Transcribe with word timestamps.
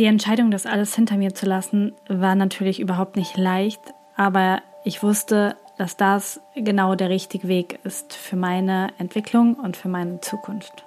Die 0.00 0.06
Entscheidung, 0.06 0.50
das 0.50 0.64
alles 0.64 0.94
hinter 0.94 1.18
mir 1.18 1.34
zu 1.34 1.44
lassen, 1.44 1.92
war 2.08 2.34
natürlich 2.34 2.80
überhaupt 2.80 3.16
nicht 3.16 3.36
leicht, 3.36 3.82
aber 4.16 4.62
ich 4.82 5.02
wusste, 5.02 5.56
dass 5.76 5.98
das 5.98 6.40
genau 6.54 6.94
der 6.94 7.10
richtige 7.10 7.48
Weg 7.48 7.78
ist 7.84 8.14
für 8.14 8.36
meine 8.36 8.94
Entwicklung 8.96 9.56
und 9.56 9.76
für 9.76 9.90
meine 9.90 10.18
Zukunft. 10.22 10.86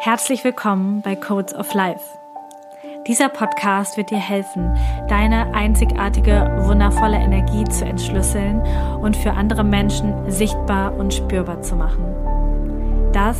Herzlich 0.00 0.44
willkommen 0.44 1.00
bei 1.00 1.16
Codes 1.16 1.54
of 1.54 1.72
Life. 1.72 2.04
Dieser 3.08 3.30
Podcast 3.30 3.96
wird 3.96 4.10
dir 4.10 4.20
helfen, 4.20 4.76
deine 5.08 5.54
einzigartige, 5.54 6.62
wundervolle 6.66 7.16
Energie 7.16 7.64
zu 7.64 7.86
entschlüsseln 7.86 8.60
und 9.00 9.16
für 9.16 9.30
andere 9.30 9.64
Menschen 9.64 10.30
sichtbar 10.30 10.94
und 10.94 11.14
spürbar 11.14 11.62
zu 11.62 11.74
machen. 11.74 12.04
Das 13.14 13.38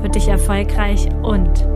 wird 0.00 0.14
dich 0.14 0.28
erfolgreich 0.28 1.08
und 1.22 1.75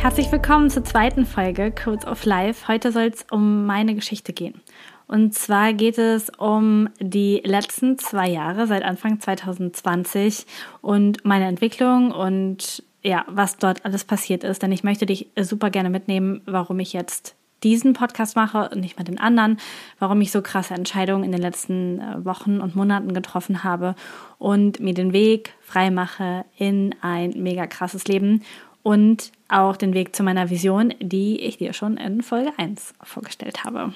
Herzlich 0.00 0.32
willkommen 0.32 0.70
zur 0.70 0.82
zweiten 0.82 1.26
Folge 1.26 1.70
Codes 1.70 2.06
of 2.06 2.24
Life. 2.24 2.68
Heute 2.68 2.90
soll 2.90 3.10
es 3.14 3.26
um 3.30 3.66
meine 3.66 3.94
Geschichte 3.94 4.32
gehen. 4.32 4.62
Und 5.06 5.34
zwar 5.34 5.74
geht 5.74 5.98
es 5.98 6.30
um 6.30 6.88
die 7.00 7.42
letzten 7.44 7.98
zwei 7.98 8.30
Jahre 8.30 8.66
seit 8.66 8.82
Anfang 8.82 9.20
2020 9.20 10.46
und 10.80 11.26
meine 11.26 11.44
Entwicklung 11.48 12.12
und 12.12 12.82
ja, 13.02 13.26
was 13.28 13.58
dort 13.58 13.84
alles 13.84 14.04
passiert 14.04 14.42
ist. 14.42 14.62
Denn 14.62 14.72
ich 14.72 14.84
möchte 14.84 15.04
dich 15.04 15.28
super 15.38 15.68
gerne 15.68 15.90
mitnehmen, 15.90 16.40
warum 16.46 16.78
ich 16.78 16.94
jetzt 16.94 17.36
diesen 17.62 17.92
Podcast 17.92 18.36
mache 18.36 18.70
und 18.70 18.80
nicht 18.80 18.96
mal 18.96 19.04
den 19.04 19.20
anderen, 19.20 19.58
warum 19.98 20.22
ich 20.22 20.30
so 20.30 20.40
krasse 20.40 20.72
Entscheidungen 20.72 21.24
in 21.24 21.32
den 21.32 21.42
letzten 21.42 22.00
äh, 22.00 22.24
Wochen 22.24 22.62
und 22.62 22.74
Monaten 22.74 23.12
getroffen 23.12 23.64
habe 23.64 23.94
und 24.38 24.80
mir 24.80 24.94
den 24.94 25.12
Weg 25.12 25.52
frei 25.60 25.90
mache 25.90 26.46
in 26.56 26.94
ein 27.02 27.34
mega 27.36 27.66
krasses 27.66 28.06
Leben 28.06 28.42
und 28.82 29.32
auch 29.48 29.76
den 29.76 29.94
Weg 29.94 30.14
zu 30.14 30.22
meiner 30.22 30.50
Vision, 30.50 30.94
die 31.00 31.40
ich 31.40 31.58
dir 31.58 31.72
schon 31.72 31.96
in 31.96 32.22
Folge 32.22 32.52
1 32.56 32.94
vorgestellt 33.02 33.64
habe. 33.64 33.92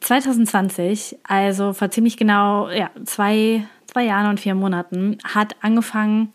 2020, 0.00 1.18
also 1.24 1.72
vor 1.72 1.90
ziemlich 1.90 2.16
genau 2.16 2.68
ja, 2.68 2.90
zwei, 3.04 3.66
zwei 3.86 4.04
Jahren 4.04 4.30
und 4.30 4.40
vier 4.40 4.54
Monaten, 4.54 5.18
hat 5.24 5.56
angefangen, 5.62 6.32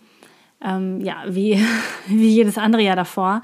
ähm, 0.64 1.02
ja, 1.02 1.24
wie, 1.28 1.64
wie 2.08 2.30
jedes 2.30 2.58
andere 2.58 2.82
Jahr 2.82 2.96
davor. 2.96 3.42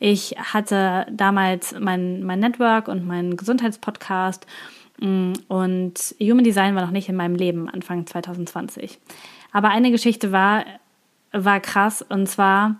Ich 0.00 0.36
hatte 0.38 1.06
damals 1.10 1.74
mein, 1.78 2.22
mein 2.24 2.40
Network 2.40 2.88
und 2.88 3.06
meinen 3.06 3.36
Gesundheitspodcast 3.36 4.46
mm, 5.00 5.32
und 5.48 6.14
Human 6.20 6.44
Design 6.44 6.74
war 6.74 6.82
noch 6.82 6.90
nicht 6.90 7.08
in 7.08 7.16
meinem 7.16 7.34
Leben 7.34 7.68
Anfang 7.68 8.06
2020. 8.06 8.98
Aber 9.52 9.68
eine 9.68 9.90
Geschichte 9.90 10.30
war, 10.32 10.64
war 11.34 11.60
krass. 11.60 12.02
Und 12.02 12.28
zwar 12.28 12.76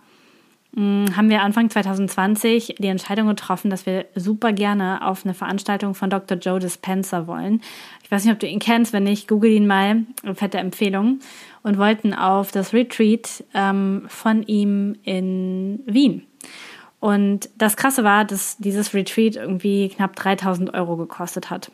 mh, 0.71 0.81
mm, 0.81 1.17
haben 1.17 1.29
wir 1.29 1.41
Anfang 1.41 1.69
2020 1.69 2.75
die 2.79 2.87
Entscheidung 2.87 3.27
getroffen, 3.27 3.69
dass 3.69 3.85
wir 3.85 4.05
super 4.15 4.53
gerne 4.53 5.05
auf 5.05 5.25
eine 5.25 5.33
Veranstaltung 5.33 5.93
von 5.93 6.09
Dr. 6.09 6.37
Joe 6.37 6.59
Dispenza 6.59 7.27
wollen. 7.27 7.61
Ich 8.03 8.11
weiß 8.11 8.23
nicht, 8.23 8.33
ob 8.33 8.39
du 8.39 8.47
ihn 8.47 8.59
kennst. 8.59 8.93
Wenn 8.93 9.03
nicht, 9.03 9.27
google 9.27 9.51
ihn 9.51 9.67
mal. 9.67 10.03
Fette 10.33 10.57
Empfehlung. 10.57 11.19
Und 11.63 11.77
wollten 11.77 12.13
auf 12.13 12.51
das 12.51 12.73
Retreat 12.73 13.43
ähm, 13.53 14.05
von 14.07 14.43
ihm 14.43 14.95
in 15.03 15.81
Wien. 15.85 16.23
Und 16.99 17.49
das 17.57 17.77
Krasse 17.77 18.03
war, 18.03 18.25
dass 18.25 18.57
dieses 18.57 18.93
Retreat 18.93 19.35
irgendwie 19.35 19.89
knapp 19.89 20.15
3000 20.15 20.73
Euro 20.73 20.95
gekostet 20.95 21.49
hat. 21.49 21.71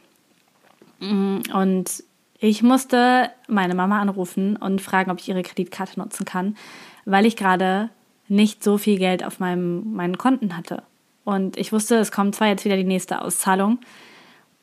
Mm, 0.99 1.39
und 1.53 2.03
ich 2.43 2.63
musste 2.63 3.29
meine 3.47 3.75
Mama 3.75 4.01
anrufen 4.01 4.55
und 4.57 4.81
fragen, 4.81 5.11
ob 5.11 5.19
ich 5.19 5.29
ihre 5.29 5.43
Kreditkarte 5.43 5.99
nutzen 5.99 6.25
kann, 6.25 6.57
weil 7.05 7.27
ich 7.27 7.35
gerade 7.35 7.91
nicht 8.27 8.63
so 8.63 8.79
viel 8.79 8.97
Geld 8.97 9.23
auf 9.23 9.39
meinem, 9.39 9.93
meinen 9.93 10.17
Konten 10.17 10.57
hatte. 10.57 10.81
Und 11.23 11.55
ich 11.55 11.71
wusste, 11.71 11.97
es 11.97 12.11
kommt 12.11 12.33
zwar 12.33 12.47
jetzt 12.47 12.65
wieder 12.65 12.77
die 12.77 12.83
nächste 12.83 13.21
Auszahlung, 13.21 13.77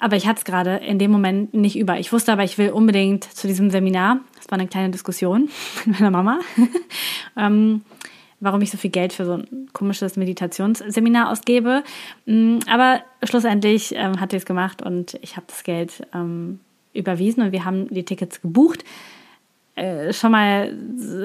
aber 0.00 0.16
ich 0.16 0.26
hatte 0.26 0.38
es 0.38 0.44
gerade 0.44 0.76
in 0.78 0.98
dem 0.98 1.12
Moment 1.12 1.54
nicht 1.54 1.78
über. 1.78 2.00
Ich 2.00 2.12
wusste 2.12 2.32
aber, 2.32 2.42
ich 2.42 2.58
will 2.58 2.70
unbedingt 2.70 3.22
zu 3.22 3.46
diesem 3.46 3.70
Seminar. 3.70 4.20
Das 4.36 4.50
war 4.50 4.58
eine 4.58 4.66
kleine 4.66 4.90
Diskussion 4.90 5.48
mit 5.84 6.00
meiner 6.00 6.10
Mama, 6.10 6.40
ähm, 7.36 7.82
warum 8.40 8.60
ich 8.60 8.72
so 8.72 8.76
viel 8.76 8.90
Geld 8.90 9.12
für 9.12 9.24
so 9.24 9.34
ein 9.34 9.68
komisches 9.72 10.16
Meditationsseminar 10.16 11.30
ausgebe. 11.30 11.84
Mm, 12.26 12.58
aber 12.68 13.02
schlussendlich 13.22 13.94
ähm, 13.94 14.20
hat 14.20 14.32
sie 14.32 14.36
es 14.36 14.46
gemacht 14.46 14.82
und 14.82 15.16
ich 15.22 15.36
habe 15.36 15.46
das 15.46 15.62
Geld 15.62 16.04
ähm, 16.12 16.58
überwiesen 16.98 17.42
und 17.42 17.52
wir 17.52 17.64
haben 17.64 17.88
die 17.88 18.04
Tickets 18.04 18.42
gebucht. 18.42 18.84
Äh, 19.78 20.12
schon 20.12 20.32
mal 20.32 20.74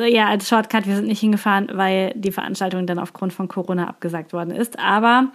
ja 0.07 0.27
als 0.27 0.47
Shortcut, 0.47 0.85
wir 0.85 0.95
sind 0.95 1.07
nicht 1.07 1.19
hingefahren, 1.19 1.69
weil 1.73 2.11
die 2.15 2.31
Veranstaltung 2.31 2.85
dann 2.85 2.99
aufgrund 2.99 3.33
von 3.33 3.47
Corona 3.47 3.87
abgesagt 3.87 4.33
worden 4.33 4.51
ist. 4.51 4.77
Aber 4.77 5.29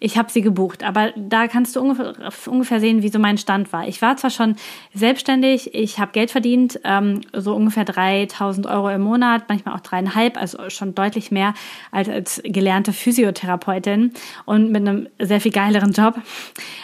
ich 0.00 0.16
habe 0.16 0.30
sie 0.30 0.40
gebucht. 0.40 0.82
Aber 0.82 1.12
da 1.16 1.48
kannst 1.48 1.76
du 1.76 1.80
ungefähr, 1.80 2.14
ungefähr 2.46 2.80
sehen, 2.80 3.02
wie 3.02 3.08
so 3.08 3.18
mein 3.18 3.36
Stand 3.36 3.72
war. 3.72 3.86
Ich 3.86 4.00
war 4.00 4.16
zwar 4.16 4.30
schon 4.30 4.56
selbstständig, 4.94 5.74
ich 5.74 5.98
habe 5.98 6.12
Geld 6.12 6.30
verdient, 6.30 6.80
ähm, 6.84 7.20
so 7.32 7.54
ungefähr 7.54 7.84
3000 7.84 8.66
Euro 8.66 8.88
im 8.90 9.02
Monat, 9.02 9.44
manchmal 9.48 9.74
auch 9.74 9.80
dreieinhalb, 9.80 10.40
also 10.40 10.70
schon 10.70 10.94
deutlich 10.94 11.30
mehr 11.30 11.54
als 11.90 12.08
als 12.08 12.40
gelernte 12.44 12.92
Physiotherapeutin 12.92 14.12
und 14.44 14.70
mit 14.70 14.86
einem 14.86 15.08
sehr 15.18 15.40
viel 15.40 15.52
geileren 15.52 15.92
Job, 15.92 16.14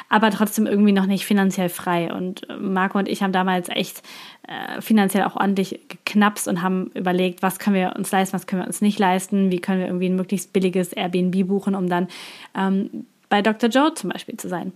aber 0.09 0.31
trotzdem 0.31 0.67
irgendwie 0.67 0.93
noch 0.93 1.07
nicht 1.07 1.25
finanziell 1.25 1.69
frei. 1.69 2.13
Und 2.13 2.47
Marco 2.59 2.99
und 2.99 3.09
ich 3.09 3.23
haben 3.23 3.33
damals 3.33 3.69
echt 3.69 4.03
äh, 4.49 4.81
finanziell 4.81 5.25
auch 5.25 5.37
ordentlich 5.37 5.79
geknapst 5.89 6.49
und 6.49 6.63
haben 6.63 6.91
überlegt, 6.95 7.43
was 7.43 7.59
können 7.59 7.77
wir 7.77 7.95
uns 7.97 8.11
leisten, 8.11 8.35
was 8.35 8.47
können 8.47 8.63
wir 8.63 8.67
uns 8.67 8.81
nicht 8.81 8.99
leisten, 8.99 9.51
wie 9.51 9.61
können 9.61 9.81
wir 9.81 9.87
irgendwie 9.87 10.09
ein 10.09 10.17
möglichst 10.17 10.55
billiges 10.55 10.95
Airbnb 10.95 11.47
buchen, 11.47 11.75
um 11.75 11.89
dann 11.89 12.09
ähm, 12.57 13.07
bei 13.29 13.43
Dr. 13.43 13.69
Joe 13.69 13.93
zum 13.93 14.09
Beispiel 14.09 14.39
zu 14.39 14.49
sein. 14.49 14.73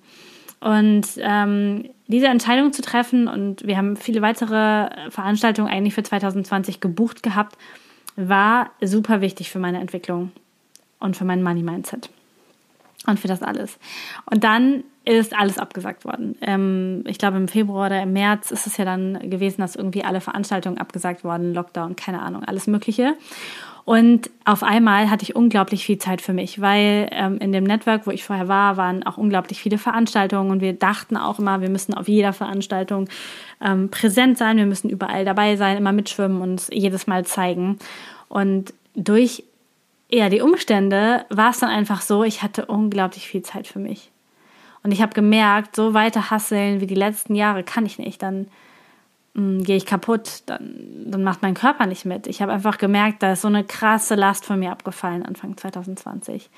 Und 0.60 1.06
ähm, 1.16 1.88
diese 2.06 2.26
Entscheidung 2.26 2.72
zu 2.72 2.82
treffen, 2.82 3.26
und 3.28 3.66
wir 3.66 3.78
haben 3.78 3.96
viele 3.96 4.20
weitere 4.20 4.90
Veranstaltungen 5.10 5.68
eigentlich 5.72 5.94
für 5.94 6.02
2020 6.02 6.80
gebucht 6.80 7.22
gehabt, 7.22 7.56
war 8.14 8.70
super 8.82 9.22
wichtig 9.22 9.50
für 9.50 9.58
meine 9.58 9.80
Entwicklung 9.80 10.32
und 11.00 11.16
für 11.16 11.24
mein 11.24 11.42
Money 11.42 11.62
Mindset 11.62 12.10
und 13.06 13.18
für 13.18 13.28
das 13.28 13.42
alles. 13.42 13.78
Und 14.30 14.44
dann 14.44 14.84
ist 15.04 15.36
alles 15.36 15.58
abgesagt 15.58 16.04
worden. 16.04 16.36
Ähm, 16.40 17.04
ich 17.06 17.18
glaube, 17.18 17.36
im 17.36 17.48
Februar 17.48 17.86
oder 17.86 18.02
im 18.02 18.12
März 18.12 18.50
ist 18.50 18.66
es 18.66 18.76
ja 18.76 18.84
dann 18.84 19.18
gewesen, 19.30 19.60
dass 19.60 19.74
irgendwie 19.74 20.04
alle 20.04 20.20
Veranstaltungen 20.20 20.78
abgesagt 20.78 21.24
wurden, 21.24 21.54
Lockdown, 21.54 21.96
keine 21.96 22.22
Ahnung, 22.22 22.44
alles 22.44 22.66
Mögliche. 22.66 23.14
Und 23.84 24.30
auf 24.44 24.62
einmal 24.62 25.10
hatte 25.10 25.24
ich 25.24 25.34
unglaublich 25.34 25.84
viel 25.84 25.98
Zeit 25.98 26.20
für 26.20 26.32
mich, 26.32 26.60
weil 26.60 27.08
ähm, 27.10 27.38
in 27.38 27.50
dem 27.50 27.64
Network, 27.64 28.06
wo 28.06 28.12
ich 28.12 28.22
vorher 28.22 28.46
war, 28.46 28.76
waren 28.76 29.02
auch 29.04 29.18
unglaublich 29.18 29.60
viele 29.60 29.76
Veranstaltungen 29.76 30.52
und 30.52 30.60
wir 30.60 30.72
dachten 30.72 31.16
auch 31.16 31.40
immer, 31.40 31.60
wir 31.60 31.68
müssen 31.68 31.94
auf 31.94 32.06
jeder 32.06 32.32
Veranstaltung 32.32 33.08
ähm, 33.60 33.90
präsent 33.90 34.38
sein, 34.38 34.56
wir 34.56 34.66
müssen 34.66 34.88
überall 34.88 35.24
dabei 35.24 35.56
sein, 35.56 35.76
immer 35.76 35.90
mitschwimmen 35.90 36.40
und 36.40 36.68
jedes 36.70 37.08
Mal 37.08 37.26
zeigen. 37.26 37.78
Und 38.28 38.72
durch 38.94 39.42
ja, 40.08 40.28
die 40.28 40.42
Umstände 40.42 41.24
war 41.30 41.50
es 41.50 41.58
dann 41.58 41.70
einfach 41.70 42.02
so, 42.02 42.22
ich 42.22 42.42
hatte 42.42 42.66
unglaublich 42.66 43.26
viel 43.26 43.42
Zeit 43.42 43.66
für 43.66 43.80
mich. 43.80 44.11
Und 44.82 44.92
ich 44.92 45.00
habe 45.00 45.14
gemerkt, 45.14 45.76
so 45.76 45.94
weiter 45.94 46.30
hasseln 46.30 46.80
wie 46.80 46.86
die 46.86 46.94
letzten 46.94 47.34
Jahre 47.34 47.62
kann 47.62 47.86
ich 47.86 47.98
nicht. 47.98 48.22
Dann 48.22 48.48
mm, 49.34 49.62
gehe 49.62 49.76
ich 49.76 49.86
kaputt, 49.86 50.42
dann, 50.46 51.04
dann 51.06 51.22
macht 51.22 51.42
mein 51.42 51.54
Körper 51.54 51.86
nicht 51.86 52.04
mit. 52.04 52.26
Ich 52.26 52.42
habe 52.42 52.52
einfach 52.52 52.78
gemerkt, 52.78 53.22
da 53.22 53.32
ist 53.32 53.42
so 53.42 53.48
eine 53.48 53.64
krasse 53.64 54.14
Last 54.14 54.44
von 54.44 54.58
mir 54.58 54.72
abgefallen 54.72 55.24
Anfang 55.24 55.56
2020. 55.56 56.50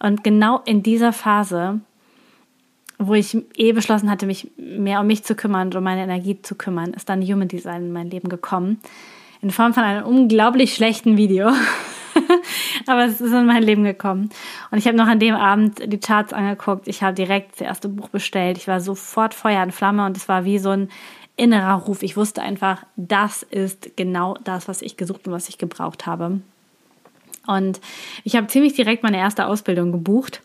Und 0.00 0.24
genau 0.24 0.60
in 0.64 0.82
dieser 0.82 1.12
Phase, 1.12 1.80
wo 2.98 3.14
ich 3.14 3.36
eh 3.56 3.72
beschlossen 3.72 4.10
hatte, 4.10 4.26
mich 4.26 4.50
mehr 4.56 5.00
um 5.00 5.06
mich 5.06 5.24
zu 5.24 5.34
kümmern 5.34 5.68
und 5.68 5.76
um 5.76 5.84
meine 5.84 6.02
Energie 6.02 6.42
zu 6.42 6.54
kümmern, 6.54 6.92
ist 6.92 7.08
dann 7.08 7.22
Human 7.22 7.48
Design 7.48 7.86
in 7.86 7.92
mein 7.92 8.10
Leben 8.10 8.28
gekommen. 8.28 8.80
In 9.40 9.50
Form 9.50 9.74
von 9.74 9.82
einem 9.82 10.04
unglaublich 10.04 10.74
schlechten 10.74 11.16
Video. 11.16 11.50
Aber 12.86 13.04
es 13.04 13.20
ist 13.20 13.32
in 13.32 13.46
mein 13.46 13.62
Leben 13.62 13.84
gekommen. 13.84 14.30
Und 14.70 14.78
ich 14.78 14.86
habe 14.86 14.96
noch 14.96 15.06
an 15.06 15.18
dem 15.18 15.34
Abend 15.34 15.80
die 15.92 16.00
Charts 16.00 16.32
angeguckt. 16.32 16.88
Ich 16.88 17.02
habe 17.02 17.14
direkt 17.14 17.52
das 17.52 17.60
erste 17.60 17.88
Buch 17.88 18.08
bestellt. 18.08 18.58
Ich 18.58 18.68
war 18.68 18.80
sofort 18.80 19.34
Feuer 19.34 19.62
und 19.62 19.72
Flamme 19.72 20.04
und 20.06 20.16
es 20.16 20.28
war 20.28 20.44
wie 20.44 20.58
so 20.58 20.70
ein 20.70 20.88
innerer 21.36 21.74
Ruf. 21.74 22.02
Ich 22.02 22.16
wusste 22.16 22.42
einfach, 22.42 22.84
das 22.96 23.42
ist 23.42 23.96
genau 23.96 24.36
das, 24.44 24.68
was 24.68 24.82
ich 24.82 24.96
gesucht 24.96 25.26
und 25.26 25.32
was 25.32 25.48
ich 25.48 25.58
gebraucht 25.58 26.06
habe. 26.06 26.40
Und 27.46 27.80
ich 28.24 28.36
habe 28.36 28.46
ziemlich 28.46 28.74
direkt 28.74 29.02
meine 29.02 29.18
erste 29.18 29.46
Ausbildung 29.46 29.92
gebucht. 29.92 30.42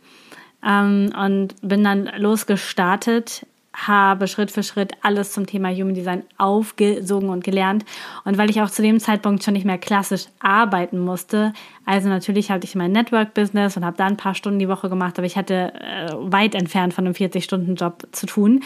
ähm, 0.65 1.13
und 1.15 1.55
bin 1.61 1.83
dann 1.83 2.09
losgestartet 2.17 3.45
habe 3.85 4.27
Schritt 4.27 4.49
für 4.49 4.63
Schritt 4.63 4.93
alles 5.01 5.31
zum 5.31 5.45
Thema 5.45 5.69
Human 5.69 5.93
Design 5.93 6.23
aufgesogen 6.37 7.29
und 7.29 7.43
gelernt. 7.43 7.85
Und 8.25 8.37
weil 8.37 8.49
ich 8.49 8.61
auch 8.61 8.71
zu 8.71 8.81
dem 8.81 8.99
Zeitpunkt 8.99 9.43
schon 9.43 9.53
nicht 9.53 9.65
mehr 9.65 9.77
klassisch 9.77 10.25
arbeiten 10.39 10.99
musste, 10.99 11.53
also 11.85 12.09
natürlich 12.09 12.49
hatte 12.49 12.65
ich 12.65 12.75
mein 12.75 12.91
Network-Business 12.91 13.77
und 13.77 13.85
habe 13.85 13.95
da 13.95 14.05
ein 14.05 14.17
paar 14.17 14.35
Stunden 14.35 14.59
die 14.59 14.67
Woche 14.67 14.89
gemacht, 14.89 15.17
aber 15.17 15.27
ich 15.27 15.37
hatte 15.37 15.73
äh, 15.75 16.11
weit 16.13 16.55
entfernt 16.55 16.93
von 16.93 17.05
einem 17.05 17.13
40-Stunden-Job 17.13 18.07
zu 18.11 18.25
tun 18.25 18.63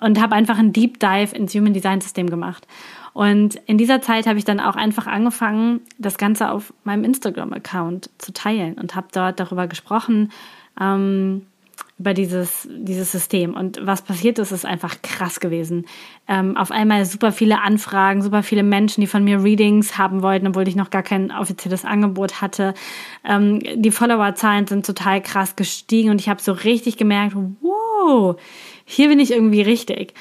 und 0.00 0.20
habe 0.20 0.34
einfach 0.34 0.58
einen 0.58 0.72
Deep 0.72 0.98
Dive 0.98 1.36
ins 1.36 1.54
Human 1.54 1.74
Design-System 1.74 2.30
gemacht. 2.30 2.66
Und 3.12 3.54
in 3.66 3.78
dieser 3.78 4.00
Zeit 4.00 4.26
habe 4.26 4.38
ich 4.38 4.44
dann 4.44 4.58
auch 4.58 4.74
einfach 4.74 5.06
angefangen, 5.06 5.82
das 5.98 6.18
Ganze 6.18 6.50
auf 6.50 6.72
meinem 6.82 7.04
Instagram-Account 7.04 8.10
zu 8.18 8.32
teilen 8.32 8.74
und 8.74 8.96
habe 8.96 9.06
dort 9.12 9.38
darüber 9.38 9.68
gesprochen, 9.68 10.32
ähm, 10.80 11.46
über 11.98 12.12
dieses, 12.12 12.68
dieses 12.70 13.12
System. 13.12 13.54
Und 13.54 13.78
was 13.82 14.02
passiert 14.02 14.40
ist, 14.40 14.50
ist 14.50 14.66
einfach 14.66 15.00
krass 15.02 15.38
gewesen. 15.38 15.86
Ähm, 16.26 16.56
auf 16.56 16.72
einmal 16.72 17.04
super 17.04 17.30
viele 17.30 17.62
Anfragen, 17.62 18.20
super 18.20 18.42
viele 18.42 18.64
Menschen, 18.64 19.00
die 19.00 19.06
von 19.06 19.22
mir 19.22 19.44
Readings 19.44 19.96
haben 19.96 20.20
wollten, 20.20 20.48
obwohl 20.48 20.66
ich 20.66 20.74
noch 20.74 20.90
gar 20.90 21.04
kein 21.04 21.30
offizielles 21.30 21.84
Angebot 21.84 22.40
hatte. 22.40 22.74
Ähm, 23.24 23.60
die 23.76 23.92
Followerzahlen 23.92 24.66
sind 24.66 24.84
total 24.84 25.22
krass 25.22 25.54
gestiegen 25.54 26.10
und 26.10 26.20
ich 26.20 26.28
habe 26.28 26.42
so 26.42 26.52
richtig 26.52 26.96
gemerkt, 26.96 27.36
wow, 27.60 28.36
hier 28.84 29.08
bin 29.08 29.20
ich 29.20 29.30
irgendwie 29.30 29.62
richtig. 29.62 30.14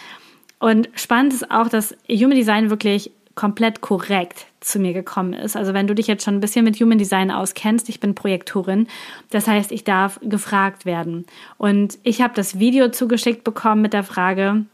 Und 0.59 0.89
spannend 0.93 1.33
ist 1.33 1.49
auch, 1.49 1.69
dass 1.69 1.95
Human 2.07 2.37
Design 2.37 2.69
wirklich 2.69 3.11
komplett 3.35 3.81
korrekt 3.81 4.45
zu 4.59 4.79
mir 4.79 4.93
gekommen 4.93 5.33
ist. 5.33 5.55
Also 5.55 5.73
wenn 5.73 5.87
du 5.87 5.95
dich 5.95 6.07
jetzt 6.07 6.23
schon 6.23 6.35
ein 6.35 6.39
bisschen 6.39 6.63
mit 6.63 6.79
Human 6.79 6.97
Design 6.97 7.31
auskennst, 7.31 7.89
ich 7.89 7.99
bin 7.99 8.15
Projektorin, 8.15 8.87
das 9.31 9.47
heißt, 9.47 9.71
ich 9.71 9.83
darf 9.83 10.19
gefragt 10.21 10.85
werden. 10.85 11.25
Und 11.57 11.97
ich 12.03 12.21
habe 12.21 12.33
das 12.35 12.59
Video 12.59 12.89
zugeschickt 12.89 13.43
bekommen 13.43 13.81
mit 13.81 13.93
der 13.93 14.03
Frage, 14.03 14.65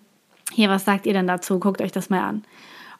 hier, 0.51 0.69
was 0.69 0.85
sagt 0.85 1.05
ihr 1.05 1.13
denn 1.13 1.27
dazu? 1.27 1.59
Guckt 1.59 1.81
euch 1.81 1.91
das 1.91 2.09
mal 2.09 2.21
an. 2.21 2.43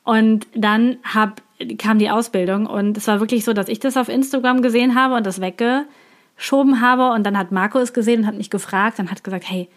Und 0.03 0.47
dann 0.55 0.97
hab, 1.03 1.41
kam 1.77 1.99
die 1.99 2.09
Ausbildung 2.09 2.65
und 2.65 2.97
es 2.97 3.07
war 3.07 3.19
wirklich 3.19 3.43
so, 3.43 3.53
dass 3.53 3.67
ich 3.67 3.79
das 3.79 3.97
auf 3.97 4.07
Instagram 4.07 4.61
gesehen 4.61 4.95
habe 4.95 5.15
und 5.15 5.25
das 5.25 5.41
weggeschoben 5.41 6.81
habe 6.81 7.11
und 7.11 7.23
dann 7.25 7.37
hat 7.37 7.51
Marco 7.51 7.79
es 7.79 7.93
gesehen 7.93 8.21
und 8.21 8.27
hat 8.27 8.37
mich 8.37 8.49
gefragt 8.49 8.99
und 8.99 9.11
hat 9.11 9.23
gesagt, 9.23 9.49
hey, 9.49 9.67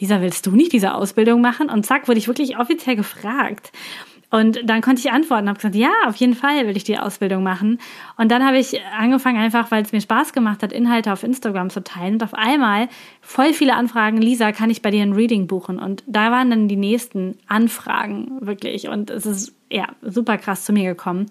Lisa, 0.00 0.20
willst 0.20 0.46
du 0.46 0.50
nicht 0.50 0.72
diese 0.72 0.94
Ausbildung 0.94 1.40
machen? 1.40 1.70
Und 1.70 1.86
zack, 1.86 2.06
wurde 2.08 2.18
ich 2.18 2.28
wirklich 2.28 2.58
offiziell 2.58 2.96
gefragt. 2.96 3.72
Und 4.30 4.58
dann 4.64 4.82
konnte 4.82 5.00
ich 5.00 5.12
antworten, 5.12 5.48
habe 5.48 5.58
gesagt, 5.58 5.76
ja, 5.76 5.92
auf 6.06 6.16
jeden 6.16 6.34
Fall 6.34 6.66
will 6.66 6.76
ich 6.76 6.84
die 6.84 6.98
Ausbildung 6.98 7.42
machen. 7.42 7.78
Und 8.16 8.30
dann 8.30 8.44
habe 8.44 8.58
ich 8.58 8.80
angefangen, 8.98 9.38
einfach, 9.38 9.70
weil 9.70 9.82
es 9.82 9.92
mir 9.92 10.00
Spaß 10.00 10.32
gemacht 10.32 10.62
hat, 10.62 10.72
Inhalte 10.72 11.12
auf 11.12 11.22
Instagram 11.22 11.70
zu 11.70 11.82
teilen. 11.82 12.14
Und 12.14 12.24
auf 12.24 12.34
einmal 12.34 12.88
voll 13.20 13.52
viele 13.52 13.74
Anfragen, 13.74 14.16
Lisa, 14.16 14.50
kann 14.52 14.70
ich 14.70 14.82
bei 14.82 14.90
dir 14.90 15.02
ein 15.02 15.12
Reading 15.12 15.46
buchen? 15.46 15.78
Und 15.78 16.02
da 16.06 16.32
waren 16.32 16.50
dann 16.50 16.68
die 16.68 16.76
nächsten 16.76 17.38
Anfragen 17.46 18.38
wirklich. 18.40 18.88
Und 18.88 19.10
es 19.10 19.26
ist 19.26 19.54
ja, 19.70 19.88
super 20.02 20.38
krass 20.38 20.64
zu 20.64 20.72
mir 20.72 20.84
gekommen. 20.84 21.26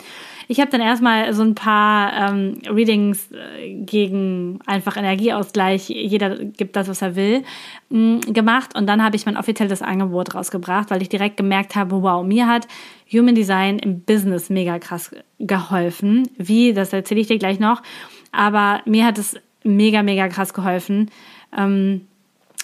Ich 0.48 0.60
habe 0.60 0.70
dann 0.70 0.82
erstmal 0.82 1.34
so 1.34 1.42
ein 1.42 1.56
paar 1.56 2.32
ähm, 2.32 2.60
Readings 2.70 3.32
äh, 3.32 3.74
gegen 3.74 4.60
einfach 4.66 4.98
Energieausgleich, 4.98 5.90
jeder 5.90 6.38
gibt 6.38 6.76
das, 6.76 6.88
was 6.90 7.02
er 7.02 7.16
will, 7.16 7.44
mm, 7.90 8.20
gemacht 8.34 8.76
und 8.78 8.88
dann 8.88 9.04
habe 9.04 9.16
ich 9.16 9.26
mein 9.26 9.38
offizielles 9.38 9.82
Angebot 9.82 10.36
rausgebracht, 10.36 10.92
weil 10.92 11.02
ich 11.02 11.10
direkt 11.10 11.38
gemerkt 11.38 11.76
habe, 11.76 12.02
wow, 12.02 12.26
mir 12.26 12.48
hat 12.48 12.68
Human 13.12 13.36
Design 13.36 13.80
im 13.80 14.02
Business 14.02 14.50
mega 14.50 14.80
krass 14.80 15.12
geholfen. 15.40 16.28
Wie, 16.38 16.74
das 16.74 16.92
erzähle 16.92 17.22
ich 17.22 17.28
dir 17.28 17.40
gleich 17.40 17.60
noch, 17.60 17.82
aber 18.32 18.82
mir 18.86 19.06
hat 19.06 19.18
es 19.18 19.38
mega, 19.64 20.04
mega 20.04 20.28
krass 20.28 20.54
geholfen. 20.54 21.10
Ähm, 21.58 22.08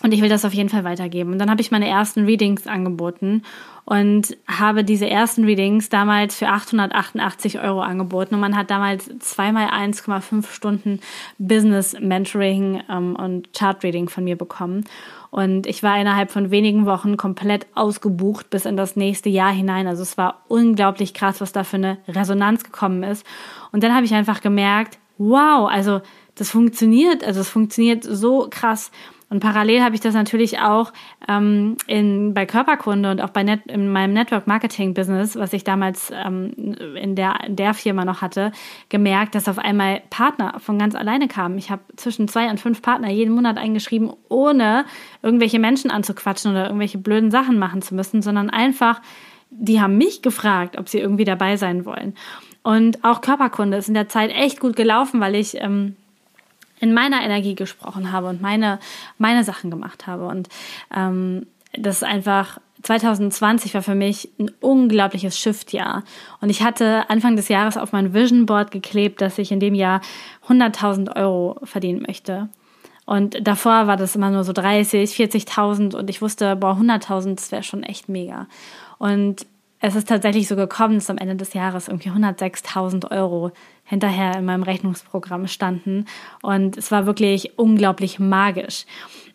und 0.04 0.14
ich 0.14 0.22
will 0.22 0.30
das 0.30 0.46
auf 0.46 0.54
jeden 0.54 0.70
Fall 0.70 0.84
weitergeben. 0.84 1.32
Und 1.34 1.40
dann 1.40 1.50
habe 1.50 1.62
ich 1.62 1.72
meine 1.72 1.88
ersten 1.88 2.26
Readings 2.26 2.68
angeboten 2.68 3.44
und 3.86 4.38
habe 4.48 4.84
diese 4.84 5.10
ersten 5.10 5.44
Readings 5.44 5.90
damals 5.90 6.36
für 6.36 6.48
888 6.48 7.60
Euro 7.60 7.82
angeboten. 7.82 8.36
Und 8.36 8.42
man 8.42 8.56
hat 8.56 8.72
damals 8.72 9.10
zweimal 9.20 9.68
1,5 9.68 10.52
Stunden 10.52 11.00
Business 11.38 11.96
Mentoring 12.00 12.82
ähm, 12.90 13.16
und 13.16 13.54
Chart 13.54 13.84
Reading 13.84 14.10
von 14.10 14.24
mir 14.24 14.38
bekommen. 14.38 14.86
Und 15.30 15.66
ich 15.66 15.82
war 15.82 16.00
innerhalb 16.00 16.32
von 16.32 16.52
wenigen 16.52 16.86
Wochen 16.86 17.16
komplett 17.16 17.66
ausgebucht 17.74 18.50
bis 18.50 18.66
in 18.66 18.76
das 18.76 18.96
nächste 18.96 19.30
Jahr 19.30 19.52
hinein. 19.52 19.88
Also 19.88 20.04
es 20.04 20.18
war 20.18 20.44
unglaublich 20.48 21.14
krass, 21.14 21.42
was 21.42 21.54
da 21.54 21.64
für 21.64 21.78
eine 21.78 21.98
Resonanz 22.08 22.64
gekommen 22.64 23.04
ist. 23.04 23.26
Und 23.72 23.84
dann 23.84 23.96
habe 23.96 24.06
ich 24.06 24.14
einfach 24.14 24.42
gemerkt, 24.42 25.00
wow, 25.18 25.70
also 25.70 26.02
das 26.36 26.50
funktioniert, 26.50 27.24
also 27.24 27.42
es 27.42 27.50
funktioniert 27.50 28.04
so 28.04 28.48
krass. 28.50 28.92
Und 29.32 29.40
parallel 29.40 29.82
habe 29.82 29.96
ich 29.96 30.02
das 30.02 30.14
natürlich 30.14 30.60
auch 30.60 30.92
ähm, 31.26 31.78
in, 31.88 32.34
bei 32.34 32.46
Körperkunde 32.46 33.10
und 33.10 33.22
auch 33.22 33.30
bei 33.30 33.44
Net, 33.44 33.62
in 33.68 33.90
meinem 33.90 34.12
Network 34.12 34.46
Marketing 34.46 34.94
Business, 34.94 35.38
was 35.38 35.54
ich 35.54 35.64
damals 35.64 36.12
ähm, 36.14 36.52
in, 36.98 37.16
der, 37.16 37.40
in 37.48 37.56
der 37.56 37.74
Firma 37.74 38.04
noch 38.04 38.22
hatte, 38.22 38.52
gemerkt, 38.90 39.34
dass 39.34 39.48
auf 39.48 39.58
einmal 39.58 40.02
Partner 40.10 40.60
von 40.60 40.78
ganz 40.78 40.96
alleine 40.96 41.30
kamen. 41.30 41.58
Ich 41.58 41.72
habe 41.72 41.82
zwischen 41.96 42.28
zwei 42.28 42.50
und 42.50 42.60
fünf 42.60 42.82
Partner 42.82 43.10
jeden 43.10 43.34
Monat 43.34 43.58
eingeschrieben, 43.58 44.12
ohne 44.28 44.84
irgendwelche 45.22 45.60
Menschen 45.60 45.92
anzuquatschen 45.92 46.52
oder 46.52 46.66
irgendwelche 46.66 46.98
blöden 46.98 47.32
Sachen 47.32 47.58
machen 47.58 47.82
zu 47.82 47.96
müssen, 47.96 48.22
sondern 48.22 48.50
einfach, 48.50 49.02
die 49.50 49.80
haben 49.80 49.98
mich 49.98 50.22
gefragt, 50.22 50.78
ob 50.78 50.90
sie 50.90 51.00
irgendwie 51.00 51.24
dabei 51.24 51.56
sein 51.56 51.86
wollen. 51.86 52.16
Und 52.64 53.06
auch 53.06 53.22
Körperkunde 53.22 53.78
ist 53.78 53.88
in 53.88 53.94
der 53.94 54.10
Zeit 54.10 54.32
echt 54.32 54.60
gut 54.60 54.76
gelaufen, 54.76 55.22
weil 55.22 55.36
ich 55.36 55.56
ähm, 55.62 55.96
in 56.82 56.94
meiner 56.94 57.24
Energie 57.24 57.56
gesprochen 57.56 58.12
habe 58.12 58.28
und 58.28 58.42
meine, 58.42 58.80
meine 59.18 59.44
Sachen 59.44 59.72
gemacht 59.72 60.08
habe. 60.08 60.28
Und 60.28 60.50
ähm, 60.94 61.46
das 61.74 61.98
ist 61.98 62.04
einfach 62.04 62.60
2020 62.84 63.76
war 63.76 63.84
für 63.84 63.96
mich 63.96 64.30
ein 64.40 64.52
unglaubliches 64.60 65.38
Shift-Jahr. 65.38 66.04
Und 66.42 66.50
ich 66.50 66.64
hatte 66.64 67.10
Anfang 67.10 67.36
des 67.36 67.48
Jahres 67.48 67.78
auf 67.78 67.92
mein 67.92 68.14
Vision 68.14 68.46
Board 68.46 68.72
geklebt, 68.72 69.22
dass 69.22 69.38
ich 69.38 69.52
in 69.52 69.60
dem 69.60 69.76
Jahr 69.76 70.02
100.000 70.48 71.16
Euro 71.16 71.60
verdienen 71.64 72.04
möchte. 72.08 72.50
Und 73.06 73.46
davor 73.46 73.88
war 73.88 73.98
das 73.98 74.16
immer 74.16 74.32
nur 74.32 74.44
so 74.44 74.54
30, 74.54 75.12
40.000 75.12 75.96
und 75.96 76.10
ich 76.10 76.22
wusste, 76.22 76.56
boah, 76.56 76.78
100.000, 76.80 77.36
das 77.36 77.52
wäre 77.52 77.64
schon 77.64 77.84
echt 77.84 78.10
mega. 78.10 78.48
Und 78.98 79.46
es 79.80 79.96
ist 79.96 80.08
tatsächlich 80.08 80.48
so 80.48 80.56
gekommen, 80.56 80.96
dass 80.96 81.10
am 81.10 81.18
Ende 81.18 81.36
des 81.36 81.54
Jahres 81.54 81.88
irgendwie 81.88 82.10
106.000 82.10 83.12
Euro 83.12 83.52
hinterher 83.92 84.38
in 84.38 84.46
meinem 84.46 84.64
Rechnungsprogramm 84.64 85.48
standen. 85.48 86.06
Und 86.42 86.78
es 86.78 86.92
war 86.92 87.06
wirklich 87.06 87.60
unglaublich 87.60 88.20
magisch. 88.20 88.86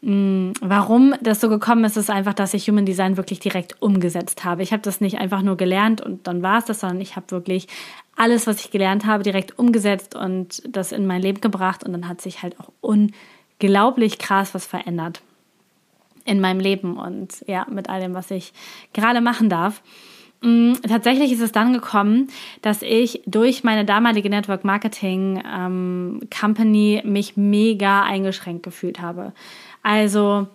Mm, 0.01 0.53
warum 0.63 1.15
das 1.21 1.43
so 1.43 1.51
gekommen 1.51 1.85
ist, 1.85 1.99
ist 1.99 2.09
einfach, 2.09 2.33
dass 2.33 2.55
ich 2.55 2.67
Human 2.67 2.87
Design 2.87 3.19
wirklich 3.19 3.39
direkt 3.39 3.83
umgesetzt 3.83 4.47
habe. 4.47 4.63
Ich 4.63 4.73
habe 4.73 4.81
das 4.81 5.03
nicht 5.03 5.19
einfach 5.19 5.43
nur 5.43 5.59
gelernt 5.59 6.01
und 6.01 6.27
dann 6.27 6.43
war 6.43 6.59
es 6.59 6.65
das, 6.65 6.81
sondern 6.81 7.03
ich 7.03 7.17
habe 7.17 7.31
wirklich 7.33 7.69
alles, 8.17 8.47
was 8.47 8.61
ich 8.61 8.71
gelernt 8.71 9.05
habe, 9.05 9.23
direkt 9.23 9.59
umgesetzt 9.59 10.15
und 10.15 10.63
das 10.67 10.91
in 10.91 11.07
mein 11.07 11.21
Leben 11.21 11.43
gebracht. 11.43 11.85
Und 11.85 11.93
dann 11.93 12.09
hat 12.09 12.23
sich 12.23 12.43
halt 12.43 12.59
auch 12.59 12.71
unglaublich 12.81 14.17
krass 14.17 14.55
was 14.55 14.65
verändert 14.65 15.21
in 16.25 16.41
meinem 16.41 16.61
Leben 16.61 16.97
und 16.97 17.45
ja, 17.47 17.67
mit 17.71 17.91
all 17.91 18.01
dem, 18.01 18.15
was 18.15 18.31
ich 18.31 18.55
gerade 18.95 19.21
machen 19.21 19.51
darf. 19.51 19.83
Mm, 20.43 20.75
tatsächlich 20.87 21.33
ist 21.33 21.41
es 21.41 21.53
dann 21.53 21.73
gekommen, 21.73 22.29
dass 22.63 22.83
ich 22.83 23.23
durch 23.27 23.65
meine 23.65 23.85
damalige 23.85 24.29
Network 24.31 24.65
Marketing 24.65 25.43
ähm, 25.51 26.21
Company 26.39 27.03
mich 27.05 27.37
mega 27.37 28.03
eingeschränkt 28.03 28.63
gefühlt 28.63 29.01
habe. 29.01 29.33
Also, 29.83 30.47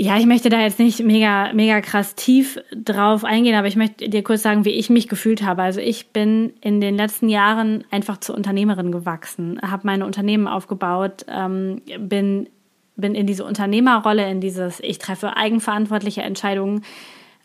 ja, 0.00 0.16
ich 0.16 0.26
möchte 0.26 0.48
da 0.48 0.60
jetzt 0.60 0.78
nicht 0.78 1.00
mega, 1.00 1.52
mega 1.52 1.80
krass 1.80 2.14
tief 2.14 2.60
drauf 2.72 3.24
eingehen, 3.24 3.56
aber 3.56 3.66
ich 3.66 3.74
möchte 3.74 4.08
dir 4.08 4.22
kurz 4.22 4.42
sagen, 4.42 4.64
wie 4.64 4.70
ich 4.70 4.90
mich 4.90 5.08
gefühlt 5.08 5.42
habe. 5.42 5.62
Also 5.62 5.80
ich 5.80 6.10
bin 6.10 6.52
in 6.60 6.80
den 6.80 6.96
letzten 6.96 7.28
Jahren 7.28 7.82
einfach 7.90 8.18
zur 8.18 8.36
Unternehmerin 8.36 8.92
gewachsen, 8.92 9.60
habe 9.60 9.86
meine 9.86 10.06
Unternehmen 10.06 10.46
aufgebaut, 10.46 11.26
ähm, 11.26 11.82
bin, 11.98 12.48
bin 12.94 13.16
in 13.16 13.26
diese 13.26 13.44
Unternehmerrolle, 13.44 14.30
in 14.30 14.40
dieses, 14.40 14.78
ich 14.78 14.98
treffe 14.98 15.36
eigenverantwortliche 15.36 16.22
Entscheidungen 16.22 16.82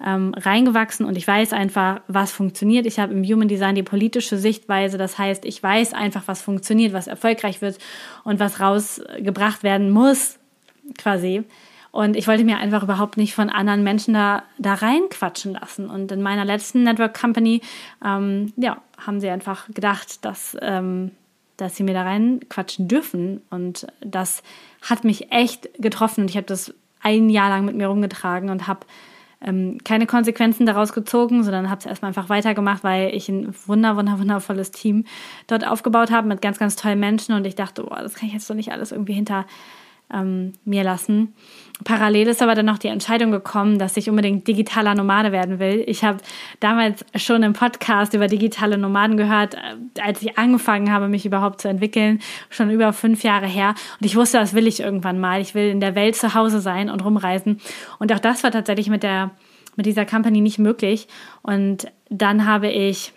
ähm, 0.04 0.34
reingewachsen 0.36 1.06
und 1.06 1.18
ich 1.18 1.28
weiß 1.28 1.54
einfach, 1.54 2.02
was 2.08 2.32
funktioniert. 2.32 2.86
Ich 2.86 3.00
habe 3.00 3.14
im 3.14 3.24
Human 3.24 3.48
Design 3.48 3.76
die 3.76 3.84
politische 3.84 4.38
Sichtweise, 4.38 4.98
das 4.98 5.18
heißt, 5.18 5.46
ich 5.46 5.62
weiß 5.62 5.94
einfach, 5.94 6.24
was 6.26 6.42
funktioniert, 6.42 6.94
was 6.94 7.08
erfolgreich 7.08 7.62
wird 7.62 7.78
und 8.24 8.40
was 8.40 8.60
rausgebracht 8.60 9.64
werden 9.64 9.90
muss, 9.90 10.40
quasi. 10.98 11.44
Und 11.94 12.16
ich 12.16 12.28
wollte 12.28 12.44
mir 12.44 12.58
einfach 12.58 12.82
überhaupt 12.82 13.18
nicht 13.18 13.36
von 13.36 13.52
anderen 13.52 13.84
Menschen 13.84 14.16
da, 14.16 14.42
da 14.58 14.74
reinquatschen 14.74 15.54
lassen. 15.54 15.92
Und 15.92 16.12
in 16.12 16.24
meiner 16.24 16.44
letzten 16.44 16.82
Network 16.82 17.14
Company, 17.14 17.62
ähm, 18.04 18.52
ja, 18.58 18.82
haben 18.98 19.20
sie 19.20 19.30
einfach 19.30 19.68
gedacht, 19.68 20.26
dass, 20.26 20.58
ähm, 20.60 21.12
dass 21.56 21.76
sie 21.76 21.84
mir 21.84 21.94
da 21.94 22.02
reinquatschen 22.02 22.88
dürfen. 22.88 23.42
Und 23.52 23.86
das 24.02 24.42
hat 24.82 25.04
mich 25.04 25.32
echt 25.32 25.70
getroffen. 25.80 26.22
Und 26.22 26.32
ich 26.32 26.36
habe 26.36 26.48
das 26.48 26.74
ein 27.00 27.30
Jahr 27.30 27.50
lang 27.50 27.64
mit 27.64 27.76
mir 27.76 27.90
rumgetragen 27.90 28.50
und 28.50 28.66
habe 28.66 28.88
ähm, 29.44 29.78
keine 29.84 30.06
Konsequenzen 30.06 30.66
daraus 30.66 30.94
gezogen, 30.94 31.44
sondern 31.44 31.70
habe 31.70 31.80
es 31.80 31.86
erstmal 31.86 32.10
einfach 32.10 32.30
weitergemacht, 32.30 32.84
weil 32.84 33.14
ich 33.14 33.30
ein 33.30 33.54
wunder, 33.66 33.96
wunder, 33.98 34.20
wundervolles 34.20 34.72
Team 34.72 35.06
dort 35.48 35.68
aufgebaut 35.68 36.12
habe 36.12 36.28
mit 36.28 36.42
ganz, 36.42 36.60
ganz 36.60 36.76
tollen 36.76 37.00
Menschen. 37.00 37.36
Und 37.36 37.46
ich 37.46 37.56
dachte, 37.56 37.84
boah, 37.84 38.02
das 38.02 38.16
kann 38.16 38.28
ich 38.28 38.34
jetzt 38.34 38.50
doch 38.50 38.56
nicht 38.56 38.72
alles 38.72 38.92
irgendwie 38.92 39.14
hinter 39.14 39.46
ähm, 40.14 40.54
mir 40.66 40.84
lassen. 40.84 41.34
Parallel 41.84 42.28
ist 42.28 42.42
aber 42.42 42.56
dann 42.56 42.68
noch 42.68 42.78
die 42.78 42.88
Entscheidung 42.88 43.32
gekommen, 43.32 43.80
dass 43.80 43.98
ich 43.98 44.10
unbedingt 44.10 44.48
digitaler 44.48 44.96
Nomade 44.96 45.32
werden 45.32 45.60
will. 45.60 45.84
Ich 45.88 46.04
habe 46.04 46.20
damals 46.60 47.04
schon 47.16 47.44
im 47.44 47.54
Podcast 47.54 48.14
über 48.14 48.28
digitale 48.28 48.78
Nomaden 48.78 49.18
gehört, 49.18 49.56
äh, 49.56 50.02
als 50.02 50.22
ich 50.22 50.38
angefangen 50.38 50.92
habe, 50.92 51.08
mich 51.08 51.26
überhaupt 51.26 51.62
zu 51.62 51.68
entwickeln, 51.68 52.20
schon 52.50 52.70
über 52.70 52.94
fünf 52.94 53.24
Jahre 53.24 53.48
her. 53.48 53.76
Und 54.00 54.06
ich 54.06 54.16
wusste, 54.16 54.38
das 54.38 54.54
will 54.54 54.68
ich 54.68 54.80
irgendwann 54.80 55.20
mal. 55.20 55.42
Ich 55.42 55.56
will 55.56 55.70
in 55.70 55.80
der 55.80 55.96
Welt 55.96 56.16
zu 56.16 56.34
Hause 56.34 56.62
sein 56.62 56.90
und 56.90 57.04
rumreisen. 57.04 57.60
Und 58.00 58.14
auch 58.14 58.20
das 58.20 58.44
war 58.44 58.52
tatsächlich 58.52 58.90
mit 58.90 59.04
der 59.04 59.32
mit 59.76 59.86
dieser 59.86 60.06
Company 60.06 60.42
nicht 60.42 60.60
möglich. 60.60 61.08
Und 61.42 61.92
dann 62.10 62.46
habe 62.46 62.70
ich 62.70 63.12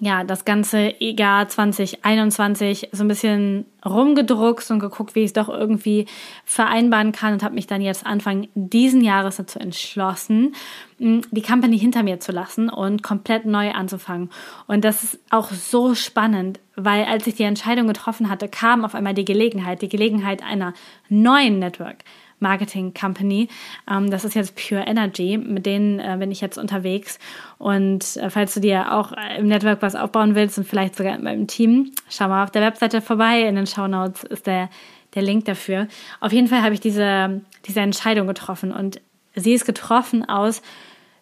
ja, 0.00 0.24
das 0.24 0.46
ganze 0.46 0.94
Jahr 0.98 1.46
2021 1.46 2.88
so 2.92 3.04
ein 3.04 3.08
bisschen 3.08 3.66
rumgedruckt 3.84 4.70
und 4.70 4.78
geguckt, 4.78 5.14
wie 5.14 5.20
ich 5.20 5.26
es 5.26 5.32
doch 5.34 5.50
irgendwie 5.50 6.06
vereinbaren 6.44 7.12
kann 7.12 7.34
und 7.34 7.42
habe 7.42 7.54
mich 7.54 7.66
dann 7.66 7.82
jetzt 7.82 8.06
Anfang 8.06 8.48
diesen 8.54 9.02
Jahres 9.02 9.36
dazu 9.36 9.58
entschlossen, 9.58 10.54
die 10.98 11.42
Company 11.42 11.78
hinter 11.78 12.02
mir 12.02 12.18
zu 12.18 12.32
lassen 12.32 12.70
und 12.70 13.02
komplett 13.02 13.44
neu 13.44 13.72
anzufangen. 13.72 14.30
Und 14.66 14.84
das 14.84 15.04
ist 15.04 15.20
auch 15.28 15.50
so 15.50 15.94
spannend, 15.94 16.60
weil 16.76 17.04
als 17.04 17.26
ich 17.26 17.34
die 17.34 17.42
Entscheidung 17.42 17.86
getroffen 17.86 18.30
hatte, 18.30 18.48
kam 18.48 18.86
auf 18.86 18.94
einmal 18.94 19.14
die 19.14 19.26
Gelegenheit, 19.26 19.82
die 19.82 19.88
Gelegenheit 19.90 20.42
einer 20.42 20.72
neuen 21.10 21.58
Network 21.58 22.04
Marketing 22.40 22.92
Company. 22.94 23.48
Ähm, 23.90 24.10
das 24.10 24.24
ist 24.24 24.34
jetzt 24.34 24.56
Pure 24.56 24.82
Energy. 24.86 25.38
Mit 25.38 25.66
denen 25.66 26.00
äh, 26.00 26.16
bin 26.18 26.30
ich 26.30 26.40
jetzt 26.40 26.58
unterwegs. 26.58 27.18
Und 27.58 28.16
äh, 28.16 28.30
falls 28.30 28.54
du 28.54 28.60
dir 28.60 28.92
auch 28.92 29.12
im 29.38 29.46
Network 29.46 29.82
was 29.82 29.94
aufbauen 29.94 30.34
willst 30.34 30.58
und 30.58 30.66
vielleicht 30.66 30.96
sogar 30.96 31.14
in 31.14 31.22
meinem 31.22 31.46
Team, 31.46 31.92
schau 32.08 32.28
mal 32.28 32.44
auf 32.44 32.50
der 32.50 32.62
Webseite 32.62 33.00
vorbei. 33.00 33.42
In 33.42 33.56
den 33.56 33.66
Show 33.66 33.86
Notes 33.86 34.24
ist 34.24 34.46
der, 34.46 34.68
der 35.14 35.22
Link 35.22 35.44
dafür. 35.44 35.86
Auf 36.20 36.32
jeden 36.32 36.48
Fall 36.48 36.62
habe 36.62 36.74
ich 36.74 36.80
diese, 36.80 37.40
diese 37.66 37.80
Entscheidung 37.80 38.26
getroffen 38.26 38.72
und 38.72 39.00
sie 39.34 39.52
ist 39.52 39.66
getroffen 39.66 40.28
aus 40.28 40.62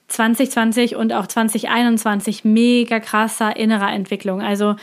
2020 0.09 0.97
und 0.97 1.13
auch 1.13 1.27
2021 1.27 2.45
mega 2.45 2.99
krasser 2.99 3.57
innerer 3.57 3.93
Entwicklung. 3.93 4.41
Also 4.41 4.77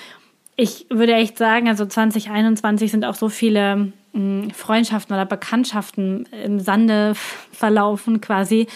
ich 0.56 0.86
würde 0.89 1.13
echt 1.13 1.38
sagen, 1.38 1.68
also 1.68 1.86
2021 1.86 2.92
sind 2.92 3.06
auch 3.06 3.15
so 3.15 3.30
viele 3.30 3.92
Freundschaften 4.53 5.13
oder 5.13 5.25
Bekanntschaften 5.25 6.27
im 6.43 6.60
Sande 6.60 7.13
verlaufen 7.51 8.22
quasi, 8.22 8.67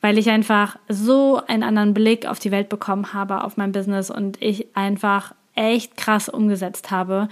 weil 0.00 0.18
ich 0.18 0.30
einfach 0.30 0.78
so 0.88 1.40
einen 1.46 1.62
anderen 1.62 1.94
Blick 1.94 2.26
auf 2.26 2.38
die 2.38 2.50
Welt 2.50 2.68
bekommen 2.68 3.12
habe, 3.12 3.42
auf 3.42 3.56
mein 3.56 3.72
Business 3.72 4.10
und 4.10 4.40
ich 4.40 4.76
einfach 4.76 5.34
echt 5.54 5.96
krass 5.96 6.28
umgesetzt 6.28 6.90
habe. 6.90 7.28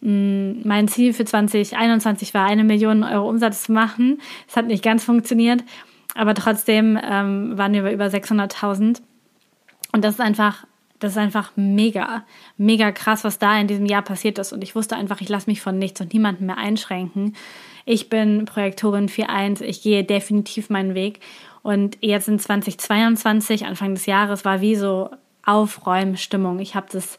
Mein 0.00 0.88
Ziel 0.88 1.12
für 1.12 1.24
2021 1.24 2.34
war, 2.34 2.46
eine 2.46 2.64
Million 2.64 3.04
Euro 3.04 3.28
Umsatz 3.28 3.64
zu 3.64 3.72
machen. 3.72 4.20
Es 4.48 4.56
hat 4.56 4.66
nicht 4.66 4.82
ganz 4.82 5.04
funktioniert, 5.04 5.62
aber 6.14 6.34
trotzdem 6.34 6.98
ähm, 7.02 7.56
waren 7.56 7.72
wir 7.72 7.90
über 7.90 8.06
600.000. 8.06 9.00
Und 9.92 10.04
das 10.04 10.14
ist 10.14 10.20
einfach 10.20 10.66
das 10.98 11.12
ist 11.12 11.18
einfach 11.18 11.52
mega, 11.56 12.24
mega 12.56 12.92
krass, 12.92 13.24
was 13.24 13.38
da 13.38 13.58
in 13.58 13.66
diesem 13.66 13.86
Jahr 13.86 14.02
passiert 14.02 14.38
ist. 14.38 14.52
Und 14.52 14.62
ich 14.62 14.74
wusste 14.74 14.96
einfach, 14.96 15.20
ich 15.20 15.28
lasse 15.28 15.48
mich 15.50 15.60
von 15.60 15.78
nichts 15.78 16.00
und 16.00 16.12
niemandem 16.12 16.46
mehr 16.46 16.58
einschränken. 16.58 17.36
Ich 17.84 18.08
bin 18.08 18.44
Projektorin 18.46 19.08
4.1, 19.08 19.62
ich 19.62 19.82
gehe 19.82 20.04
definitiv 20.04 20.70
meinen 20.70 20.94
Weg. 20.94 21.20
Und 21.62 21.98
jetzt 22.00 22.28
in 22.28 22.38
2022, 22.38 23.66
Anfang 23.66 23.94
des 23.94 24.06
Jahres, 24.06 24.44
war 24.44 24.60
wie 24.60 24.76
so 24.76 25.10
Aufräumstimmung. 25.44 26.58
Ich 26.60 26.74
habe 26.74 26.86
das 26.90 27.18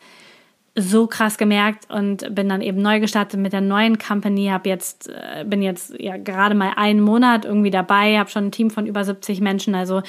so 0.80 1.08
krass 1.08 1.40
gemerkt 1.40 1.90
und 1.90 2.36
bin 2.36 2.50
dann 2.50 2.62
eben 2.62 2.82
neu 2.82 3.00
gestartet 3.00 3.40
mit 3.40 3.52
der 3.52 3.62
neuen 3.62 3.98
Company. 3.98 4.48
Hab 4.48 4.68
jetzt 4.68 5.10
äh, 5.10 5.44
bin 5.44 5.64
jetzt 5.64 5.96
ja 6.00 6.18
gerade 6.18 6.54
mal 6.54 6.74
einen 6.76 7.02
Monat 7.02 7.46
irgendwie 7.46 7.72
dabei, 7.72 8.20
habe 8.20 8.30
schon 8.30 8.46
ein 8.46 8.52
Team 8.52 8.70
von 8.70 8.86
über 8.86 9.04
70 9.04 9.42
Menschen. 9.42 9.74
Also 9.74 10.04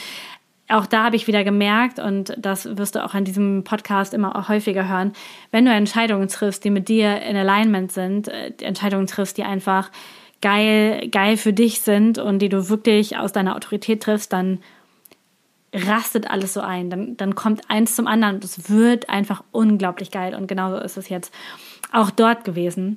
auch 0.68 0.86
da 0.86 1.04
habe 1.04 1.16
ich 1.16 1.26
wieder 1.26 1.44
gemerkt, 1.44 1.98
und 1.98 2.34
das 2.36 2.76
wirst 2.76 2.94
du 2.94 3.04
auch 3.04 3.14
an 3.14 3.24
diesem 3.24 3.64
Podcast 3.64 4.12
immer 4.12 4.48
häufiger 4.48 4.88
hören, 4.88 5.12
wenn 5.50 5.64
du 5.64 5.72
Entscheidungen 5.72 6.28
triffst, 6.28 6.64
die 6.64 6.70
mit 6.70 6.88
dir 6.88 7.22
in 7.22 7.36
Alignment 7.36 7.92
sind, 7.92 8.28
äh, 8.28 8.52
Entscheidungen 8.60 9.06
triffst, 9.06 9.38
die 9.38 9.44
einfach 9.44 9.90
geil, 10.42 11.08
geil 11.10 11.36
für 11.36 11.52
dich 11.52 11.80
sind 11.80 12.18
und 12.18 12.40
die 12.40 12.48
du 12.48 12.68
wirklich 12.68 13.16
aus 13.16 13.32
deiner 13.32 13.56
Autorität 13.56 14.02
triffst, 14.02 14.32
dann 14.32 14.58
rastet 15.74 16.30
alles 16.30 16.54
so 16.54 16.60
ein. 16.60 16.90
Dann, 16.90 17.16
dann 17.16 17.34
kommt 17.34 17.62
eins 17.68 17.96
zum 17.96 18.06
anderen 18.06 18.36
und 18.36 18.44
es 18.44 18.70
wird 18.70 19.10
einfach 19.10 19.42
unglaublich 19.52 20.10
geil. 20.10 20.34
Und 20.34 20.46
genauso 20.46 20.78
ist 20.78 20.96
es 20.96 21.08
jetzt 21.08 21.32
auch 21.92 22.10
dort 22.10 22.44
gewesen. 22.44 22.96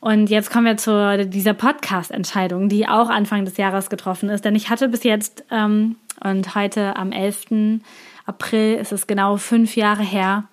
Und 0.00 0.30
jetzt 0.30 0.50
kommen 0.50 0.66
wir 0.66 0.76
zu 0.76 1.26
dieser 1.28 1.54
Podcast-Entscheidung, 1.54 2.68
die 2.68 2.88
auch 2.88 3.08
Anfang 3.08 3.44
des 3.44 3.56
Jahres 3.56 3.90
getroffen 3.90 4.28
ist. 4.28 4.44
Denn 4.44 4.54
ich 4.54 4.70
hatte 4.70 4.88
bis 4.88 5.04
jetzt 5.04 5.44
ähm, 5.50 5.96
und 6.22 6.54
heute 6.54 6.96
am 6.96 7.12
11. 7.12 7.80
April 8.26 8.74
ist 8.74 8.92
es 8.92 9.06
genau 9.06 9.36
fünf 9.36 9.76
Jahre 9.76 10.02
her, 10.02 10.44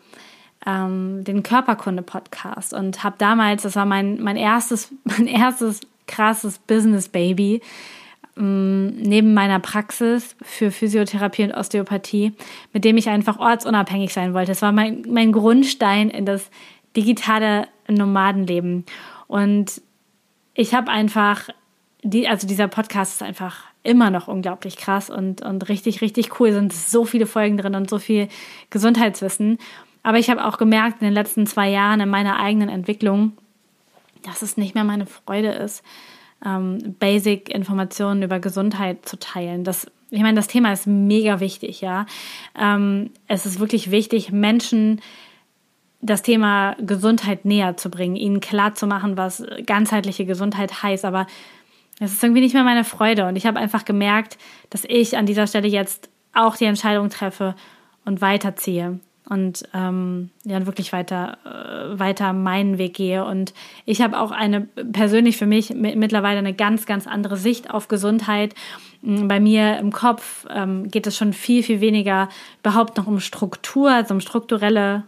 ähm, 0.66 1.24
den 1.24 1.44
Körperkunde-Podcast 1.44 2.74
und 2.74 3.04
habe 3.04 3.16
damals, 3.18 3.64
das 3.64 3.76
war 3.76 3.86
mein, 3.86 4.22
mein 4.22 4.38
erstes, 4.38 4.94
mein 5.04 5.28
erstes 5.28 5.82
krasses 6.08 6.60
Business-Baby, 6.60 7.62
ähm, 8.38 8.96
neben 8.98 9.34
meiner 9.34 9.60
Praxis 9.60 10.36
für 10.42 10.72
Physiotherapie 10.72 11.44
und 11.44 11.54
Osteopathie, 11.54 12.34
mit 12.72 12.86
dem 12.86 12.98
ich 12.98 13.10
einfach 13.10 13.40
ortsunabhängig 13.40 14.14
sein 14.14 14.34
wollte. 14.34 14.52
Es 14.52 14.62
war 14.62 14.72
mein, 14.72 15.04
mein 15.08 15.32
Grundstein 15.32 16.10
in 16.10 16.26
das 16.26 16.50
digitale 16.96 17.68
Nomadenleben. 17.88 18.86
Und 19.34 19.82
ich 20.54 20.76
habe 20.76 20.92
einfach, 20.92 21.50
die, 22.04 22.28
also 22.28 22.46
dieser 22.46 22.68
Podcast 22.68 23.14
ist 23.14 23.24
einfach 23.24 23.64
immer 23.82 24.12
noch 24.12 24.28
unglaublich 24.28 24.78
krass 24.78 25.10
und, 25.10 25.42
und 25.42 25.70
richtig, 25.70 26.02
richtig 26.02 26.40
cool. 26.40 26.52
Sind 26.52 26.72
so 26.72 27.04
viele 27.04 27.26
Folgen 27.26 27.58
drin 27.58 27.74
und 27.74 27.90
so 27.90 27.98
viel 27.98 28.28
Gesundheitswissen. 28.70 29.58
Aber 30.04 30.20
ich 30.20 30.30
habe 30.30 30.46
auch 30.46 30.60
gemerkt 30.60 31.02
in 31.02 31.08
den 31.08 31.16
letzten 31.16 31.48
zwei 31.48 31.72
Jahren 31.72 32.00
in 32.00 32.10
meiner 32.10 32.40
eigenen 32.40 32.70
Entwicklung, 32.70 33.32
dass 34.22 34.44
es 34.44 34.56
nicht 34.56 34.76
mehr 34.76 34.84
meine 34.84 35.08
Freude 35.08 35.50
ist, 35.50 35.84
ähm, 36.46 36.96
Basic-Informationen 37.00 38.22
über 38.22 38.40
Gesundheit 38.40 39.04
zu 39.10 39.18
teilen. 39.18 39.64
Das, 39.64 39.88
ich 40.12 40.22
meine, 40.22 40.36
das 40.36 40.48
Thema 40.48 40.74
ist 40.74 40.86
mega 40.86 41.40
wichtig, 41.40 41.82
ja. 41.82 42.06
Ähm, 42.56 43.10
es 43.28 43.48
ist 43.48 43.60
wirklich 43.60 43.90
wichtig, 43.90 44.32
Menschen 44.32 45.02
das 46.04 46.22
Thema 46.22 46.76
Gesundheit 46.80 47.46
näher 47.46 47.78
zu 47.78 47.90
bringen, 47.90 48.16
ihnen 48.16 48.42
klar 48.42 48.76
zu 48.76 48.86
machen, 48.86 49.18
was 49.18 49.44
ganzheitliche 49.66 50.26
Gesundheit 50.26 50.84
heißt. 50.84 51.06
Aber 51.06 51.26
es 52.00 52.12
ist 52.12 52.24
irgendwie 52.24 52.42
nicht 52.42 52.54
mehr 52.54 52.64
meine 52.64 52.84
Freude. 52.84 53.26
Und 53.26 53.38
ich 53.38 53.46
habe 53.46 53.60
einfach 53.60 53.86
gemerkt, 53.86 54.38
dass 54.70 54.84
ich 54.86 55.18
an 55.18 55.26
dieser 55.26 55.48
Stelle 55.48 55.68
jetzt 55.68 56.10
auch 56.34 56.58
die 56.58 56.66
Entscheidung 56.66 57.10
treffe 57.10 57.56
und 58.06 58.22
weiterziehe 58.22 59.00
und 59.30 59.64
ähm, 59.74 60.32
ja 60.44 60.66
wirklich 60.66 60.92
weiter 60.92 61.38
äh, 61.46 61.98
weiter 61.98 62.34
meinen 62.34 62.78
Weg 62.78 62.96
gehe 62.96 63.24
und 63.24 63.54
ich 63.86 64.02
habe 64.02 64.20
auch 64.20 64.32
eine 64.32 64.62
persönlich 64.62 65.38
für 65.38 65.46
mich 65.46 65.70
mittlerweile 65.74 66.40
eine 66.40 66.54
ganz 66.54 66.86
ganz 66.86 67.08
andere 67.08 67.38
Sicht 67.38 67.70
auf 67.70 67.88
Gesundheit 67.88 68.54
bei 69.02 69.40
mir 69.40 69.78
im 69.78 69.94
Kopf 69.94 70.46
ähm, 70.50 70.90
geht 70.90 71.08
es 71.08 71.16
schon 71.16 71.32
viel 71.32 71.64
viel 71.64 71.80
weniger 71.80 72.28
überhaupt 72.60 72.98
noch 72.98 73.08
um 73.08 73.22
Struktur 73.22 73.92
also 73.92 74.14
um 74.14 74.20
strukturelle 74.20 75.04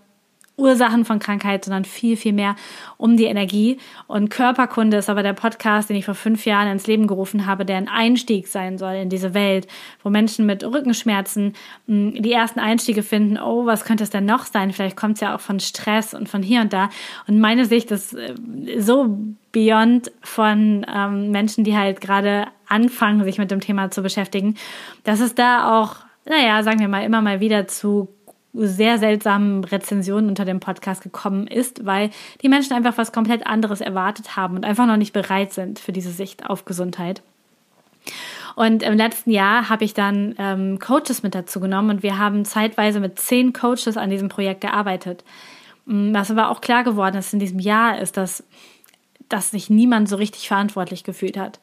Ursachen 0.58 1.04
von 1.04 1.20
Krankheit, 1.20 1.66
sondern 1.66 1.86
viel, 1.86 2.16
viel 2.16 2.34
mehr 2.34 2.56
um 2.98 3.18
die 3.18 3.26
Energie. 3.26 3.78
Und 4.08 4.30
Körperkunde 4.30 4.98
ist 4.98 5.10
aber 5.10 5.24
der 5.24 5.34
Podcast, 5.34 5.90
den 5.90 5.98
ich 5.98 6.06
vor 6.06 6.16
fünf 6.16 6.46
Jahren 6.46 6.70
ins 6.70 6.88
Leben 6.88 7.08
gerufen 7.08 7.46
habe, 7.46 7.66
der 7.66 7.78
ein 7.78 7.90
Einstieg 7.90 8.48
sein 8.48 8.78
soll 8.78 8.96
in 8.96 9.10
diese 9.10 9.34
Welt, 9.34 9.68
wo 10.04 10.10
Menschen 10.10 10.46
mit 10.46 10.64
Rückenschmerzen 10.64 11.54
hm, 11.88 12.22
die 12.22 12.32
ersten 12.32 12.60
Einstiege 12.60 13.04
finden, 13.04 13.38
oh, 13.38 13.66
was 13.66 13.84
könnte 13.84 14.04
es 14.04 14.10
denn 14.10 14.26
noch 14.26 14.46
sein? 14.46 14.72
Vielleicht 14.72 14.98
kommt 14.98 15.16
es 15.16 15.22
ja 15.22 15.36
auch 15.36 15.42
von 15.42 15.60
Stress 15.60 16.14
und 16.14 16.30
von 16.30 16.42
hier 16.42 16.62
und 16.62 16.72
da. 16.72 16.90
Und 17.28 17.40
meine 17.40 17.66
Sicht 17.66 17.92
ist 17.92 18.14
äh, 18.14 18.36
so 18.80 19.18
beyond 19.52 20.12
von 20.22 20.86
ähm, 20.94 21.32
Menschen, 21.32 21.64
die 21.64 21.78
halt 21.78 22.02
gerade 22.02 22.48
anfangen, 22.68 23.24
sich 23.24 23.38
mit 23.38 23.52
dem 23.52 23.60
Thema 23.60 23.92
zu 23.92 24.02
beschäftigen, 24.02 24.56
dass 25.04 25.20
es 25.20 25.36
da 25.36 25.80
auch 25.80 26.06
naja, 26.28 26.64
sagen 26.64 26.80
wir 26.80 26.88
mal, 26.88 27.04
immer 27.04 27.22
mal 27.22 27.40
wieder 27.40 27.68
zu 27.68 28.10
sehr 28.56 28.98
seltsamen 28.98 29.64
Rezensionen 29.64 30.30
unter 30.30 30.46
dem 30.46 30.60
Podcast 30.60 31.02
gekommen 31.02 31.48
ist, 31.48 31.86
weil 31.86 32.10
die 32.42 32.50
Menschen 32.50 32.74
einfach 32.74 32.98
was 32.98 33.12
komplett 33.12 33.46
anderes 33.46 33.82
erwartet 33.82 34.36
haben 34.36 34.56
und 34.56 34.66
einfach 34.66 34.86
noch 34.86 34.98
nicht 34.98 35.14
bereit 35.14 35.54
sind 35.54 35.80
für 35.80 35.92
diese 35.92 36.12
Sicht 36.12 36.50
auf 36.50 36.66
Gesundheit. 36.66 37.22
Und 38.56 38.84
im 38.84 38.96
letzten 38.96 39.32
Jahr 39.32 39.70
habe 39.70 39.84
ich 39.84 39.94
dann 39.94 40.36
ähm, 40.38 40.80
Coaches 40.80 41.24
mit 41.24 41.36
dazu 41.36 41.60
genommen 41.60 41.90
und 41.90 42.04
wir 42.04 42.18
haben 42.18 42.46
zeitweise 42.46 43.00
mit 43.00 43.20
zehn 43.20 43.52
Coaches 43.52 43.98
an 43.98 44.10
diesem 44.10 44.30
Projekt 44.30 44.62
gearbeitet. 44.62 45.24
Mm, 45.86 46.14
was 46.14 46.32
aber 46.32 46.50
auch 46.50 46.62
klar 46.62 46.84
geworden 46.84 47.18
ist 47.18 47.34
in 47.34 47.40
diesem 47.40 47.60
Jahr, 47.60 48.00
ist, 48.00 48.16
dass, 48.16 48.44
dass 49.28 49.52
sich 49.52 49.70
niemand 49.70 50.08
so 50.08 50.16
richtig 50.16 50.48
verantwortlich 50.48 51.04
gefühlt 51.04 51.38
hat 51.38 51.60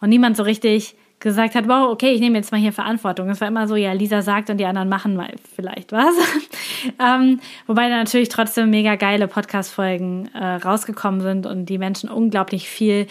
und 0.00 0.08
niemand 0.08 0.36
so 0.36 0.42
richtig 0.42 0.96
gesagt 1.22 1.54
hat, 1.54 1.68
wow, 1.68 1.90
okay, 1.90 2.10
ich 2.10 2.20
nehme 2.20 2.36
jetzt 2.36 2.52
mal 2.52 2.60
hier 2.60 2.72
Verantwortung. 2.72 3.30
Es 3.30 3.40
war 3.40 3.48
immer 3.48 3.68
so, 3.68 3.76
ja, 3.76 3.92
Lisa 3.92 4.22
sagt 4.22 4.50
und 4.50 4.58
die 4.58 4.66
anderen 4.66 4.88
machen 4.88 5.16
mal 5.16 5.32
vielleicht 5.54 5.92
was. 5.92 6.14
ähm, 6.98 7.40
wobei 7.66 7.88
da 7.88 7.96
natürlich 7.96 8.28
trotzdem 8.28 8.70
mega 8.70 8.96
geile 8.96 9.28
Podcast-Folgen 9.28 10.28
äh, 10.34 10.56
rausgekommen 10.56 11.20
sind 11.20 11.46
und 11.46 11.66
die 11.66 11.78
Menschen 11.78 12.10
unglaublich 12.10 12.68
viel 12.68 13.06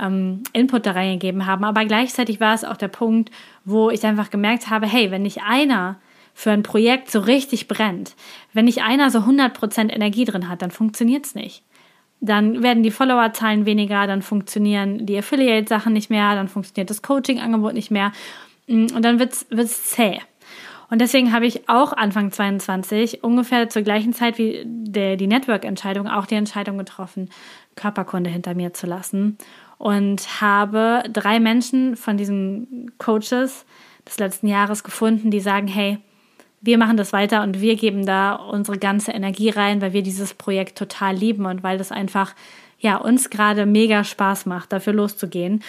ähm, 0.00 0.42
Input 0.52 0.84
da 0.86 0.92
reingegeben 0.92 1.46
haben. 1.46 1.64
Aber 1.64 1.84
gleichzeitig 1.86 2.38
war 2.38 2.54
es 2.54 2.64
auch 2.64 2.76
der 2.76 2.88
Punkt, 2.88 3.30
wo 3.64 3.90
ich 3.90 4.04
einfach 4.04 4.30
gemerkt 4.30 4.68
habe, 4.68 4.86
hey, 4.86 5.10
wenn 5.10 5.22
nicht 5.22 5.42
einer 5.42 5.96
für 6.34 6.50
ein 6.50 6.62
Projekt 6.64 7.10
so 7.10 7.20
richtig 7.20 7.66
brennt, 7.66 8.14
wenn 8.52 8.66
nicht 8.66 8.82
einer 8.82 9.10
so 9.10 9.20
100% 9.20 9.90
Energie 9.90 10.24
drin 10.24 10.48
hat, 10.48 10.62
dann 10.62 10.70
funktioniert 10.70 11.24
es 11.24 11.34
nicht. 11.34 11.62
Dann 12.24 12.62
werden 12.62 12.82
die 12.82 12.90
Followerzahlen 12.90 13.66
weniger, 13.66 14.06
dann 14.06 14.22
funktionieren 14.22 15.04
die 15.04 15.18
Affiliate-Sachen 15.18 15.92
nicht 15.92 16.10
mehr, 16.10 16.34
dann 16.34 16.48
funktioniert 16.48 16.88
das 16.88 17.02
Coaching-Angebot 17.02 17.74
nicht 17.74 17.90
mehr 17.90 18.12
mm, 18.66 18.86
und 18.94 19.04
dann 19.04 19.18
wird 19.18 19.32
es 19.50 19.84
zäh. 19.84 20.20
Und 20.90 21.00
deswegen 21.00 21.32
habe 21.32 21.46
ich 21.46 21.68
auch 21.68 21.92
Anfang 21.92 22.30
22 22.30 23.24
ungefähr 23.24 23.68
zur 23.68 23.82
gleichen 23.82 24.12
Zeit 24.12 24.38
wie 24.38 24.62
der, 24.64 25.16
die 25.16 25.26
Network-Entscheidung 25.26 26.06
auch 26.08 26.26
die 26.26 26.36
Entscheidung 26.36 26.78
getroffen, 26.78 27.30
Körperkunde 27.74 28.30
hinter 28.30 28.54
mir 28.54 28.72
zu 28.72 28.86
lassen 28.86 29.36
und 29.78 30.40
habe 30.40 31.02
drei 31.12 31.40
Menschen 31.40 31.96
von 31.96 32.16
diesen 32.16 32.92
Coaches 32.98 33.66
des 34.06 34.18
letzten 34.18 34.46
Jahres 34.46 34.84
gefunden, 34.84 35.30
die 35.30 35.40
sagen, 35.40 35.66
hey, 35.66 35.98
wir 36.64 36.78
machen 36.78 36.96
das 36.96 37.12
weiter 37.12 37.42
und 37.42 37.60
wir 37.60 37.76
geben 37.76 38.06
da 38.06 38.34
unsere 38.34 38.78
ganze 38.78 39.12
Energie 39.12 39.50
rein, 39.50 39.82
weil 39.82 39.92
wir 39.92 40.02
dieses 40.02 40.34
Projekt 40.34 40.78
total 40.78 41.14
lieben 41.14 41.44
und 41.44 41.62
weil 41.62 41.76
das 41.76 41.92
einfach 41.92 42.34
ja 42.78 42.96
uns 42.96 43.30
gerade 43.30 43.66
mega 43.66 44.02
Spaß 44.02 44.46
macht, 44.46 44.72
dafür 44.72 44.94
loszugehen. 44.94 45.62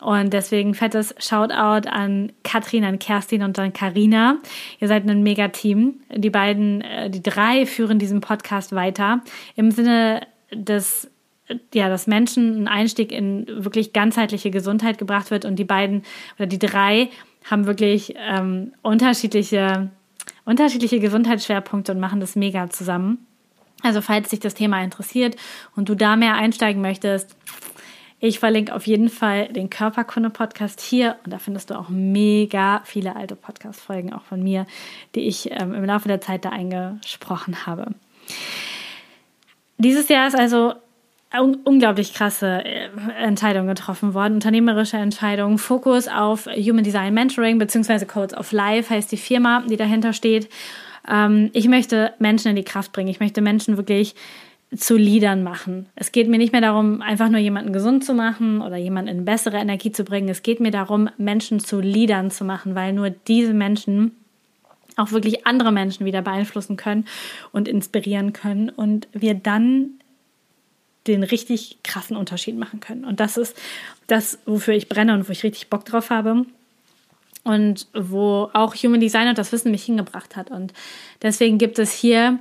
Und 0.00 0.32
deswegen 0.32 0.74
fettes 0.74 1.14
Shoutout 1.18 1.88
an 1.88 2.32
Katrin, 2.42 2.84
an 2.84 2.98
Kerstin 2.98 3.42
und 3.42 3.58
an 3.58 3.72
Karina. 3.72 4.38
Ihr 4.80 4.88
seid 4.88 5.08
ein 5.08 5.22
mega 5.22 5.48
Team. 5.48 6.00
Die 6.14 6.30
beiden, 6.30 6.80
äh, 6.80 7.08
die 7.08 7.22
drei 7.22 7.66
führen 7.66 7.98
diesen 7.98 8.20
Podcast 8.20 8.74
weiter 8.74 9.22
im 9.54 9.70
Sinne 9.70 10.26
des 10.52 11.08
ja, 11.74 11.88
dass 11.88 12.06
Menschen 12.06 12.62
ein 12.62 12.68
Einstieg 12.68 13.12
in 13.12 13.46
wirklich 13.46 13.92
ganzheitliche 13.92 14.50
Gesundheit 14.50 14.98
gebracht 14.98 15.30
wird 15.30 15.44
und 15.44 15.56
die 15.56 15.64
beiden 15.64 16.02
oder 16.38 16.46
die 16.46 16.58
drei 16.58 17.10
haben 17.50 17.66
wirklich 17.66 18.14
ähm, 18.16 18.72
unterschiedliche, 18.82 19.90
unterschiedliche 20.44 21.00
Gesundheitsschwerpunkte 21.00 21.92
und 21.92 22.00
machen 22.00 22.20
das 22.20 22.36
mega 22.36 22.70
zusammen. 22.70 23.26
Also 23.82 24.00
falls 24.00 24.28
dich 24.28 24.40
das 24.40 24.54
Thema 24.54 24.82
interessiert 24.82 25.36
und 25.74 25.88
du 25.88 25.94
da 25.94 26.16
mehr 26.16 26.34
einsteigen 26.34 26.82
möchtest, 26.82 27.36
ich 28.24 28.38
verlinke 28.38 28.72
auf 28.72 28.86
jeden 28.86 29.08
Fall 29.08 29.48
den 29.48 29.68
Körperkunde-Podcast 29.68 30.80
hier 30.80 31.16
und 31.24 31.32
da 31.32 31.38
findest 31.38 31.70
du 31.70 31.74
auch 31.78 31.88
mega 31.88 32.80
viele 32.84 33.16
alte 33.16 33.34
Podcast-Folgen 33.34 34.12
auch 34.12 34.22
von 34.22 34.40
mir, 34.40 34.66
die 35.16 35.22
ich 35.22 35.50
ähm, 35.50 35.74
im 35.74 35.84
Laufe 35.84 36.06
der 36.06 36.20
Zeit 36.20 36.44
da 36.44 36.50
eingesprochen 36.50 37.66
habe. 37.66 37.94
Dieses 39.78 40.08
Jahr 40.08 40.28
ist 40.28 40.36
also 40.36 40.74
un 41.40 41.56
unglaublich 41.64 42.14
krasse 42.14 42.64
äh, 42.64 42.88
Entscheidungen 43.18 43.68
getroffen 43.68 44.14
worden, 44.14 44.34
unternehmerische 44.34 44.96
Entscheidungen, 44.96 45.58
Fokus 45.58 46.08
auf 46.08 46.46
Human 46.46 46.84
Design 46.84 47.14
Mentoring 47.14 47.58
beziehungsweise 47.58 48.06
Codes 48.06 48.36
of 48.36 48.52
Life 48.52 48.92
heißt 48.92 49.10
die 49.10 49.16
Firma, 49.16 49.62
die 49.68 49.76
dahinter 49.76 50.12
steht. 50.12 50.48
Ähm, 51.08 51.50
ich 51.52 51.68
möchte 51.68 52.12
Menschen 52.18 52.48
in 52.50 52.56
die 52.56 52.64
Kraft 52.64 52.92
bringen. 52.92 53.08
Ich 53.08 53.20
möchte 53.20 53.40
Menschen 53.40 53.76
wirklich 53.76 54.14
zu 54.76 54.96
Leadern 54.96 55.42
machen. 55.42 55.86
Es 55.96 56.12
geht 56.12 56.28
mir 56.28 56.38
nicht 56.38 56.52
mehr 56.52 56.62
darum, 56.62 57.02
einfach 57.02 57.28
nur 57.28 57.40
jemanden 57.40 57.72
gesund 57.72 58.04
zu 58.04 58.14
machen 58.14 58.62
oder 58.62 58.76
jemanden 58.76 59.10
in 59.10 59.24
bessere 59.24 59.58
Energie 59.58 59.92
zu 59.92 60.04
bringen. 60.04 60.28
Es 60.28 60.42
geht 60.42 60.60
mir 60.60 60.70
darum, 60.70 61.10
Menschen 61.18 61.60
zu 61.60 61.80
Leadern 61.80 62.30
zu 62.30 62.44
machen, 62.44 62.74
weil 62.74 62.92
nur 62.94 63.10
diese 63.10 63.52
Menschen 63.52 64.12
auch 64.96 65.12
wirklich 65.12 65.46
andere 65.46 65.72
Menschen 65.72 66.06
wieder 66.06 66.22
beeinflussen 66.22 66.76
können 66.76 67.06
und 67.52 67.68
inspirieren 67.68 68.32
können 68.32 68.70
und 68.70 69.08
wir 69.12 69.34
dann 69.34 69.90
den 71.06 71.22
richtig 71.22 71.78
krassen 71.82 72.16
Unterschied 72.16 72.56
machen 72.56 72.80
können. 72.80 73.04
Und 73.04 73.20
das 73.20 73.36
ist 73.36 73.56
das, 74.06 74.38
wofür 74.46 74.74
ich 74.74 74.88
brenne 74.88 75.14
und 75.14 75.28
wo 75.28 75.32
ich 75.32 75.42
richtig 75.42 75.68
Bock 75.68 75.84
drauf 75.84 76.10
habe 76.10 76.46
und 77.44 77.88
wo 77.92 78.50
auch 78.52 78.74
Human 78.74 79.00
Design 79.00 79.28
und 79.28 79.38
das 79.38 79.52
Wissen 79.52 79.70
mich 79.70 79.84
hingebracht 79.84 80.36
hat. 80.36 80.50
Und 80.50 80.72
deswegen 81.22 81.58
gibt 81.58 81.78
es 81.78 81.92
hier 81.92 82.38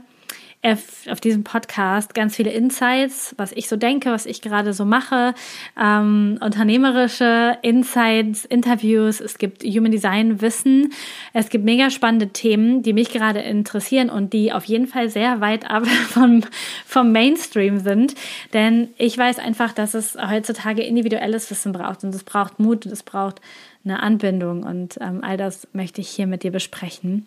auf 0.64 1.20
diesem 1.20 1.44
Podcast 1.44 2.14
ganz 2.14 2.36
viele 2.36 2.52
Insights, 2.52 3.34
was 3.38 3.52
ich 3.52 3.68
so 3.68 3.78
denke, 3.78 4.12
was 4.12 4.28
ich 4.28 4.42
gerade 4.42 4.74
so 4.74 4.86
mache, 4.86 5.34
ähm, 5.80 6.38
unternehmerische 6.40 7.58
Insights, 7.64 8.46
Interviews, 8.46 9.22
es 9.22 9.40
gibt 9.40 9.64
Human 9.64 9.92
Design 9.92 10.40
Wissen, 10.42 10.94
es 11.34 11.50
gibt 11.50 11.66
mega 11.66 11.90
spannende 11.90 12.30
Themen, 12.30 12.84
die 12.84 12.94
mich 12.94 13.10
gerade 13.10 13.40
interessieren 13.40 14.12
und 14.12 14.34
die 14.34 14.54
auf 14.54 14.66
jeden 14.66 14.86
Fall 14.86 15.10
sehr 15.10 15.42
weit 15.42 15.68
ab 15.68 15.88
vom, 16.10 16.44
vom 16.86 17.12
Mainstream 17.12 17.80
sind, 17.80 18.14
denn 18.54 18.90
ich 18.98 19.18
weiß 19.18 19.40
einfach, 19.40 19.74
dass 19.74 19.96
es 19.96 20.16
heutzutage 20.16 20.84
individuelles 20.84 21.50
Wissen 21.50 21.72
braucht 21.72 22.04
und 22.04 22.14
es 22.14 22.24
braucht 22.24 22.60
Mut 22.60 22.86
und 22.86 22.92
es 22.92 23.02
braucht 23.02 23.42
eine 23.84 24.04
Anbindung 24.04 24.62
und 24.62 25.00
ähm, 25.02 25.24
all 25.24 25.38
das 25.38 25.68
möchte 25.74 26.02
ich 26.02 26.10
hier 26.10 26.28
mit 26.28 26.44
dir 26.44 26.52
besprechen. 26.52 27.26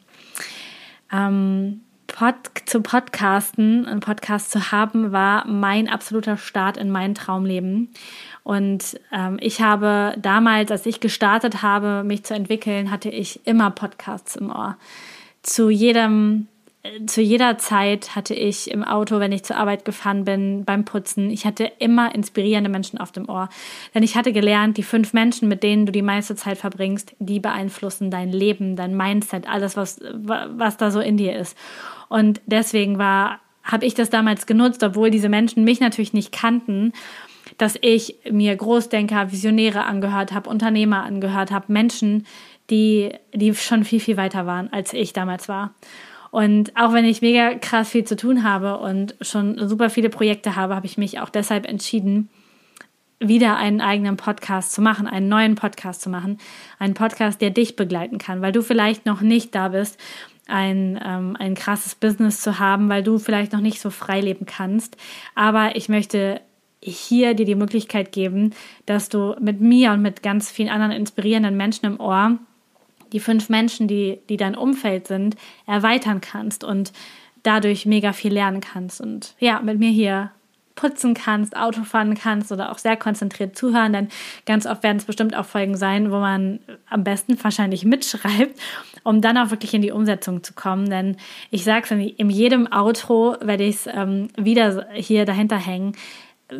Ähm, 1.12 1.80
Pod 2.06 2.34
zu 2.66 2.80
podcasten, 2.80 3.86
einen 3.86 4.00
Podcast 4.00 4.50
zu 4.50 4.70
haben, 4.70 5.12
war 5.12 5.46
mein 5.46 5.88
absoluter 5.88 6.36
Start 6.36 6.76
in 6.76 6.90
mein 6.90 7.14
Traumleben. 7.14 7.92
Und 8.42 9.00
ähm, 9.12 9.38
ich 9.40 9.60
habe 9.60 10.14
damals, 10.18 10.70
als 10.70 10.86
ich 10.86 11.00
gestartet 11.00 11.62
habe, 11.62 12.04
mich 12.04 12.24
zu 12.24 12.34
entwickeln, 12.34 12.90
hatte 12.90 13.08
ich 13.08 13.46
immer 13.46 13.70
Podcasts 13.70 14.36
im 14.36 14.50
Ohr. 14.50 14.76
Zu 15.42 15.70
jedem 15.70 16.48
zu 17.06 17.22
jeder 17.22 17.56
Zeit 17.56 18.14
hatte 18.14 18.34
ich 18.34 18.70
im 18.70 18.84
Auto, 18.84 19.18
wenn 19.18 19.32
ich 19.32 19.42
zur 19.42 19.56
Arbeit 19.56 19.86
gefahren 19.86 20.24
bin, 20.24 20.64
beim 20.64 20.84
Putzen, 20.84 21.30
ich 21.30 21.46
hatte 21.46 21.70
immer 21.78 22.14
inspirierende 22.14 22.68
Menschen 22.68 22.98
auf 22.98 23.10
dem 23.10 23.28
Ohr. 23.28 23.48
Denn 23.94 24.02
ich 24.02 24.16
hatte 24.16 24.32
gelernt, 24.32 24.76
die 24.76 24.82
fünf 24.82 25.14
Menschen, 25.14 25.48
mit 25.48 25.62
denen 25.62 25.86
du 25.86 25.92
die 25.92 26.02
meiste 26.02 26.36
Zeit 26.36 26.58
verbringst, 26.58 27.14
die 27.18 27.40
beeinflussen 27.40 28.10
dein 28.10 28.30
Leben, 28.30 28.76
dein 28.76 28.96
Mindset, 28.96 29.48
alles, 29.48 29.76
was, 29.76 29.98
was 30.12 30.76
da 30.76 30.90
so 30.90 31.00
in 31.00 31.16
dir 31.16 31.34
ist. 31.36 31.56
Und 32.10 32.42
deswegen 32.44 32.98
war, 32.98 33.40
habe 33.62 33.86
ich 33.86 33.94
das 33.94 34.10
damals 34.10 34.46
genutzt, 34.46 34.82
obwohl 34.82 35.10
diese 35.10 35.30
Menschen 35.30 35.64
mich 35.64 35.80
natürlich 35.80 36.12
nicht 36.12 36.32
kannten, 36.32 36.92
dass 37.56 37.78
ich 37.80 38.16
mir 38.30 38.54
Großdenker, 38.54 39.32
Visionäre 39.32 39.84
angehört 39.84 40.32
habe, 40.32 40.50
Unternehmer 40.50 41.02
angehört 41.04 41.50
habe, 41.50 41.72
Menschen, 41.72 42.26
die, 42.68 43.12
die 43.32 43.54
schon 43.54 43.84
viel, 43.84 44.00
viel 44.00 44.18
weiter 44.18 44.44
waren, 44.44 44.70
als 44.70 44.92
ich 44.92 45.14
damals 45.14 45.48
war. 45.48 45.74
Und 46.34 46.76
auch 46.76 46.92
wenn 46.92 47.04
ich 47.04 47.22
mega 47.22 47.54
krass 47.54 47.90
viel 47.90 48.02
zu 48.02 48.16
tun 48.16 48.42
habe 48.42 48.78
und 48.78 49.14
schon 49.20 49.68
super 49.68 49.88
viele 49.88 50.08
Projekte 50.08 50.56
habe, 50.56 50.74
habe 50.74 50.84
ich 50.84 50.98
mich 50.98 51.20
auch 51.20 51.28
deshalb 51.28 51.64
entschieden, 51.64 52.28
wieder 53.20 53.56
einen 53.56 53.80
eigenen 53.80 54.16
Podcast 54.16 54.72
zu 54.72 54.82
machen, 54.82 55.06
einen 55.06 55.28
neuen 55.28 55.54
Podcast 55.54 56.00
zu 56.00 56.10
machen, 56.10 56.38
einen 56.80 56.94
Podcast, 56.94 57.40
der 57.40 57.50
dich 57.50 57.76
begleiten 57.76 58.18
kann, 58.18 58.42
weil 58.42 58.50
du 58.50 58.62
vielleicht 58.62 59.06
noch 59.06 59.20
nicht 59.20 59.54
da 59.54 59.68
bist, 59.68 59.96
ein, 60.48 60.98
ähm, 61.06 61.36
ein 61.38 61.54
krasses 61.54 61.94
Business 61.94 62.40
zu 62.40 62.58
haben, 62.58 62.88
weil 62.88 63.04
du 63.04 63.20
vielleicht 63.20 63.52
noch 63.52 63.60
nicht 63.60 63.80
so 63.80 63.90
frei 63.90 64.20
leben 64.20 64.44
kannst. 64.44 64.96
Aber 65.36 65.76
ich 65.76 65.88
möchte 65.88 66.40
hier 66.82 67.34
dir 67.34 67.46
die 67.46 67.54
Möglichkeit 67.54 68.10
geben, 68.10 68.54
dass 68.86 69.08
du 69.08 69.36
mit 69.38 69.60
mir 69.60 69.92
und 69.92 70.02
mit 70.02 70.24
ganz 70.24 70.50
vielen 70.50 70.68
anderen 70.68 70.90
inspirierenden 70.90 71.56
Menschen 71.56 71.86
im 71.86 72.00
Ohr 72.00 72.40
die 73.14 73.20
fünf 73.20 73.48
Menschen, 73.48 73.88
die, 73.88 74.18
die 74.28 74.36
dein 74.36 74.56
Umfeld 74.56 75.06
sind, 75.06 75.36
erweitern 75.66 76.20
kannst 76.20 76.64
und 76.64 76.92
dadurch 77.44 77.86
mega 77.86 78.12
viel 78.12 78.32
lernen 78.32 78.60
kannst. 78.60 79.00
Und 79.00 79.34
ja, 79.38 79.60
mit 79.62 79.78
mir 79.78 79.90
hier 79.90 80.32
putzen 80.74 81.14
kannst, 81.14 81.56
Auto 81.56 81.84
fahren 81.84 82.16
kannst 82.16 82.50
oder 82.50 82.72
auch 82.72 82.78
sehr 82.78 82.96
konzentriert 82.96 83.56
zuhören, 83.56 83.92
denn 83.92 84.08
ganz 84.44 84.66
oft 84.66 84.82
werden 84.82 84.96
es 84.96 85.04
bestimmt 85.04 85.36
auch 85.36 85.44
Folgen 85.44 85.76
sein, 85.76 86.10
wo 86.10 86.18
man 86.18 86.58
am 86.90 87.04
besten 87.04 87.42
wahrscheinlich 87.42 87.84
mitschreibt, 87.84 88.58
um 89.04 89.20
dann 89.20 89.38
auch 89.38 89.50
wirklich 89.50 89.72
in 89.72 89.82
die 89.82 89.92
Umsetzung 89.92 90.42
zu 90.42 90.52
kommen. 90.54 90.90
Denn 90.90 91.16
ich 91.52 91.62
sage 91.62 91.84
es, 91.84 91.90
in 91.92 92.28
jedem 92.30 92.66
Auto 92.72 93.36
werde 93.40 93.62
ich 93.62 93.76
es 93.76 93.86
ähm, 93.86 94.28
wieder 94.36 94.88
hier 94.94 95.24
dahinter 95.24 95.56
hängen 95.56 95.94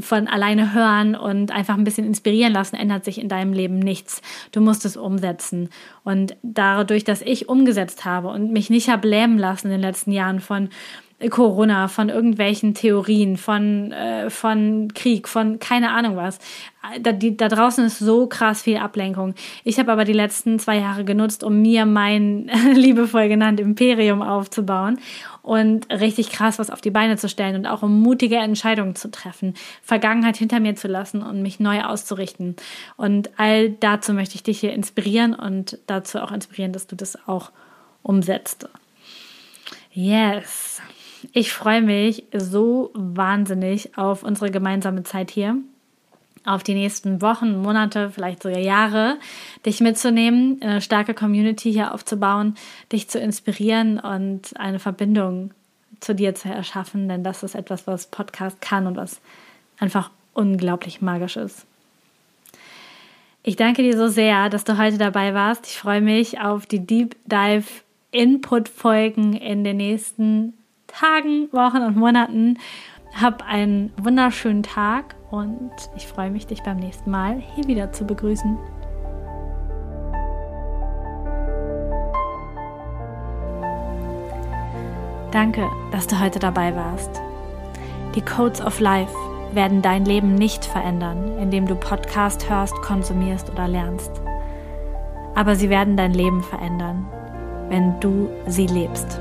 von 0.01 0.29
alleine 0.29 0.73
hören 0.73 1.15
und 1.15 1.51
einfach 1.51 1.75
ein 1.75 1.85
bisschen 1.85 2.07
inspirieren 2.07 2.53
lassen, 2.53 2.77
ändert 2.77 3.05
sich 3.05 3.21
in 3.21 3.29
deinem 3.29 3.53
Leben 3.53 3.79
nichts. 3.79 4.23
Du 4.53 4.61
musst 4.61 4.85
es 4.85 4.97
umsetzen. 4.97 5.69
Und 6.03 6.37
dadurch, 6.43 7.05
dass 7.05 7.23
ich 7.23 7.49
umgesetzt 7.49 8.05
habe 8.05 8.29
und 8.29 8.53
mich 8.53 8.71
nicht 8.71 8.89
habe 8.89 9.09
lähmen 9.09 9.39
lassen 9.39 9.69
in 9.69 9.73
den 9.73 9.81
letzten 9.81 10.13
Jahren 10.13 10.41
von 10.41 10.69
Corona, 11.31 11.89
von 11.89 12.09
irgendwelchen 12.09 12.75
Theorien, 12.75 13.37
von, 13.37 13.93
äh, 13.93 14.31
von 14.31 14.89
Krieg, 14.95 15.29
von 15.29 15.59
keine 15.59 15.91
Ahnung 15.91 16.17
was. 16.17 16.39
Da, 17.01 17.13
die, 17.13 17.37
da 17.37 17.49
draußen 17.49 17.85
ist 17.85 17.99
so 17.99 18.27
krass 18.27 18.63
viel 18.63 18.77
Ablenkung. 18.77 19.35
Ich 19.65 19.79
habe 19.79 19.91
aber 19.91 20.05
die 20.05 20.13
letzten 20.13 20.59
zwei 20.59 20.79
Jahre 20.79 21.05
genutzt, 21.05 21.43
um 21.43 21.63
mir 21.63 21.87
mein 21.87 22.51
liebevoll 22.75 23.29
genannt 23.29 23.59
Imperium 23.61 24.23
aufzubauen 24.23 24.99
und 25.43 25.91
richtig 25.91 26.31
krass 26.31 26.59
was 26.59 26.71
auf 26.71 26.81
die 26.81 26.91
Beine 26.91 27.17
zu 27.17 27.29
stellen 27.29 27.57
und 27.57 27.67
auch 27.67 27.83
um 27.83 28.01
mutige 28.01 28.37
Entscheidungen 28.37 28.95
zu 28.95 29.11
treffen, 29.11 29.55
Vergangenheit 29.83 30.37
hinter 30.37 30.61
mir 30.61 30.75
zu 30.75 30.89
lassen 30.89 31.23
und 31.23 31.43
mich 31.43 31.61
neu 31.61 31.83
auszurichten. 31.83 32.57
Und 32.97 33.31
all 33.39 33.71
dazu 33.71 34.13
möchte 34.13 34.35
ich 34.35 34.43
dich 34.43 34.61
hier 34.61 34.73
inspirieren 34.73 35.35
und 35.35 35.79
dazu 35.87 36.19
auch 36.19 36.33
inspirieren, 36.33 36.73
dass 36.73 36.87
du 36.87 36.97
das 36.97 37.29
auch 37.29 37.51
umsetzt. 38.03 38.69
Yes. 39.93 40.83
Ich 41.33 41.53
freue 41.53 41.83
mich 41.83 42.25
so 42.33 42.91
wahnsinnig 42.95 43.97
auf 43.97 44.23
unsere 44.23 44.51
gemeinsame 44.51 45.05
Zeit 45.05 45.31
hier, 45.31 45.57
auf 46.45 46.63
die 46.63 46.75
nächsten 46.75 47.23
Wochen, 47.23 47.63
Monate, 47.63 48.11
vielleicht 48.11 48.43
sogar 48.43 48.59
Jahre, 48.59 49.17
dich 49.65 49.81
mitzunehmen, 49.81 50.61
eine 50.61 50.81
starke 50.81 51.15
Community 51.15 51.73
hier 51.73 51.95
aufzubauen, 51.95 52.55
dich 52.93 53.09
zu 53.09 53.19
inspirieren 53.19 53.99
und 53.99 54.59
eine 54.59 54.79
Verbindung 54.79 55.53
zu 56.01 56.15
dir 56.15 56.35
zu 56.35 56.49
erschaffen, 56.49 57.09
denn 57.09 57.25
das 57.25 57.43
ist 57.43 57.55
etwas, 57.55 57.87
was 57.87 58.07
Podcast 58.07 58.61
kann 58.61 58.87
und 58.87 58.97
was 58.97 59.21
einfach 59.79 60.11
unglaublich 60.35 61.01
magisch 61.01 61.37
ist. 61.37 61.67
Ich 63.43 63.57
danke 63.57 63.83
dir 63.83 63.97
so 63.97 64.09
sehr, 64.09 64.49
dass 64.49 64.65
du 64.65 64.79
heute 64.79 64.99
dabei 64.99 65.35
warst. 65.35 65.67
Ich 65.67 65.79
freue 65.79 66.01
mich 66.01 66.41
auf 66.41 66.67
die 66.67 66.85
Deep 66.85 67.17
Dive 67.27 67.67
Input 68.11 68.69
Folgen 68.69 69.35
in 69.35 69.65
den 69.65 69.77
nächsten 69.79 70.55
Tagen, 70.95 71.49
Wochen 71.53 71.83
und 71.83 71.97
Monaten. 71.97 72.59
Hab 73.21 73.43
einen 73.49 73.93
wunderschönen 74.01 74.63
Tag 74.63 75.17
und 75.31 75.73
ich 75.97 76.07
freue 76.07 76.31
mich, 76.31 76.47
dich 76.47 76.63
beim 76.63 76.77
nächsten 76.77 77.11
Mal 77.11 77.43
hier 77.55 77.67
wieder 77.67 77.93
zu 77.93 78.05
begrüßen. 78.05 78.57
Danke, 85.33 85.69
dass 85.91 86.07
du 86.07 86.21
heute 86.21 86.39
dabei 86.39 86.77
warst. 86.77 87.21
Die 88.15 88.23
Codes 88.23 88.61
of 88.61 88.79
Life 88.79 89.13
werden 89.53 89.83
dein 89.83 90.05
Leben 90.05 90.37
nicht 90.37 90.65
verändern, 90.65 91.39
indem 91.39 91.67
du 91.67 91.75
Podcast 91.75 92.49
hörst, 92.49 92.75
konsumierst 92.83 93.51
oder 93.51 93.67
lernst. 93.67 94.13
Aber 95.35 95.57
sie 95.57 95.71
werden 95.71 95.97
dein 95.97 96.13
Leben 96.13 96.43
verändern, 96.43 97.07
wenn 97.69 97.99
du 97.99 98.29
sie 98.47 98.67
lebst. 98.67 99.21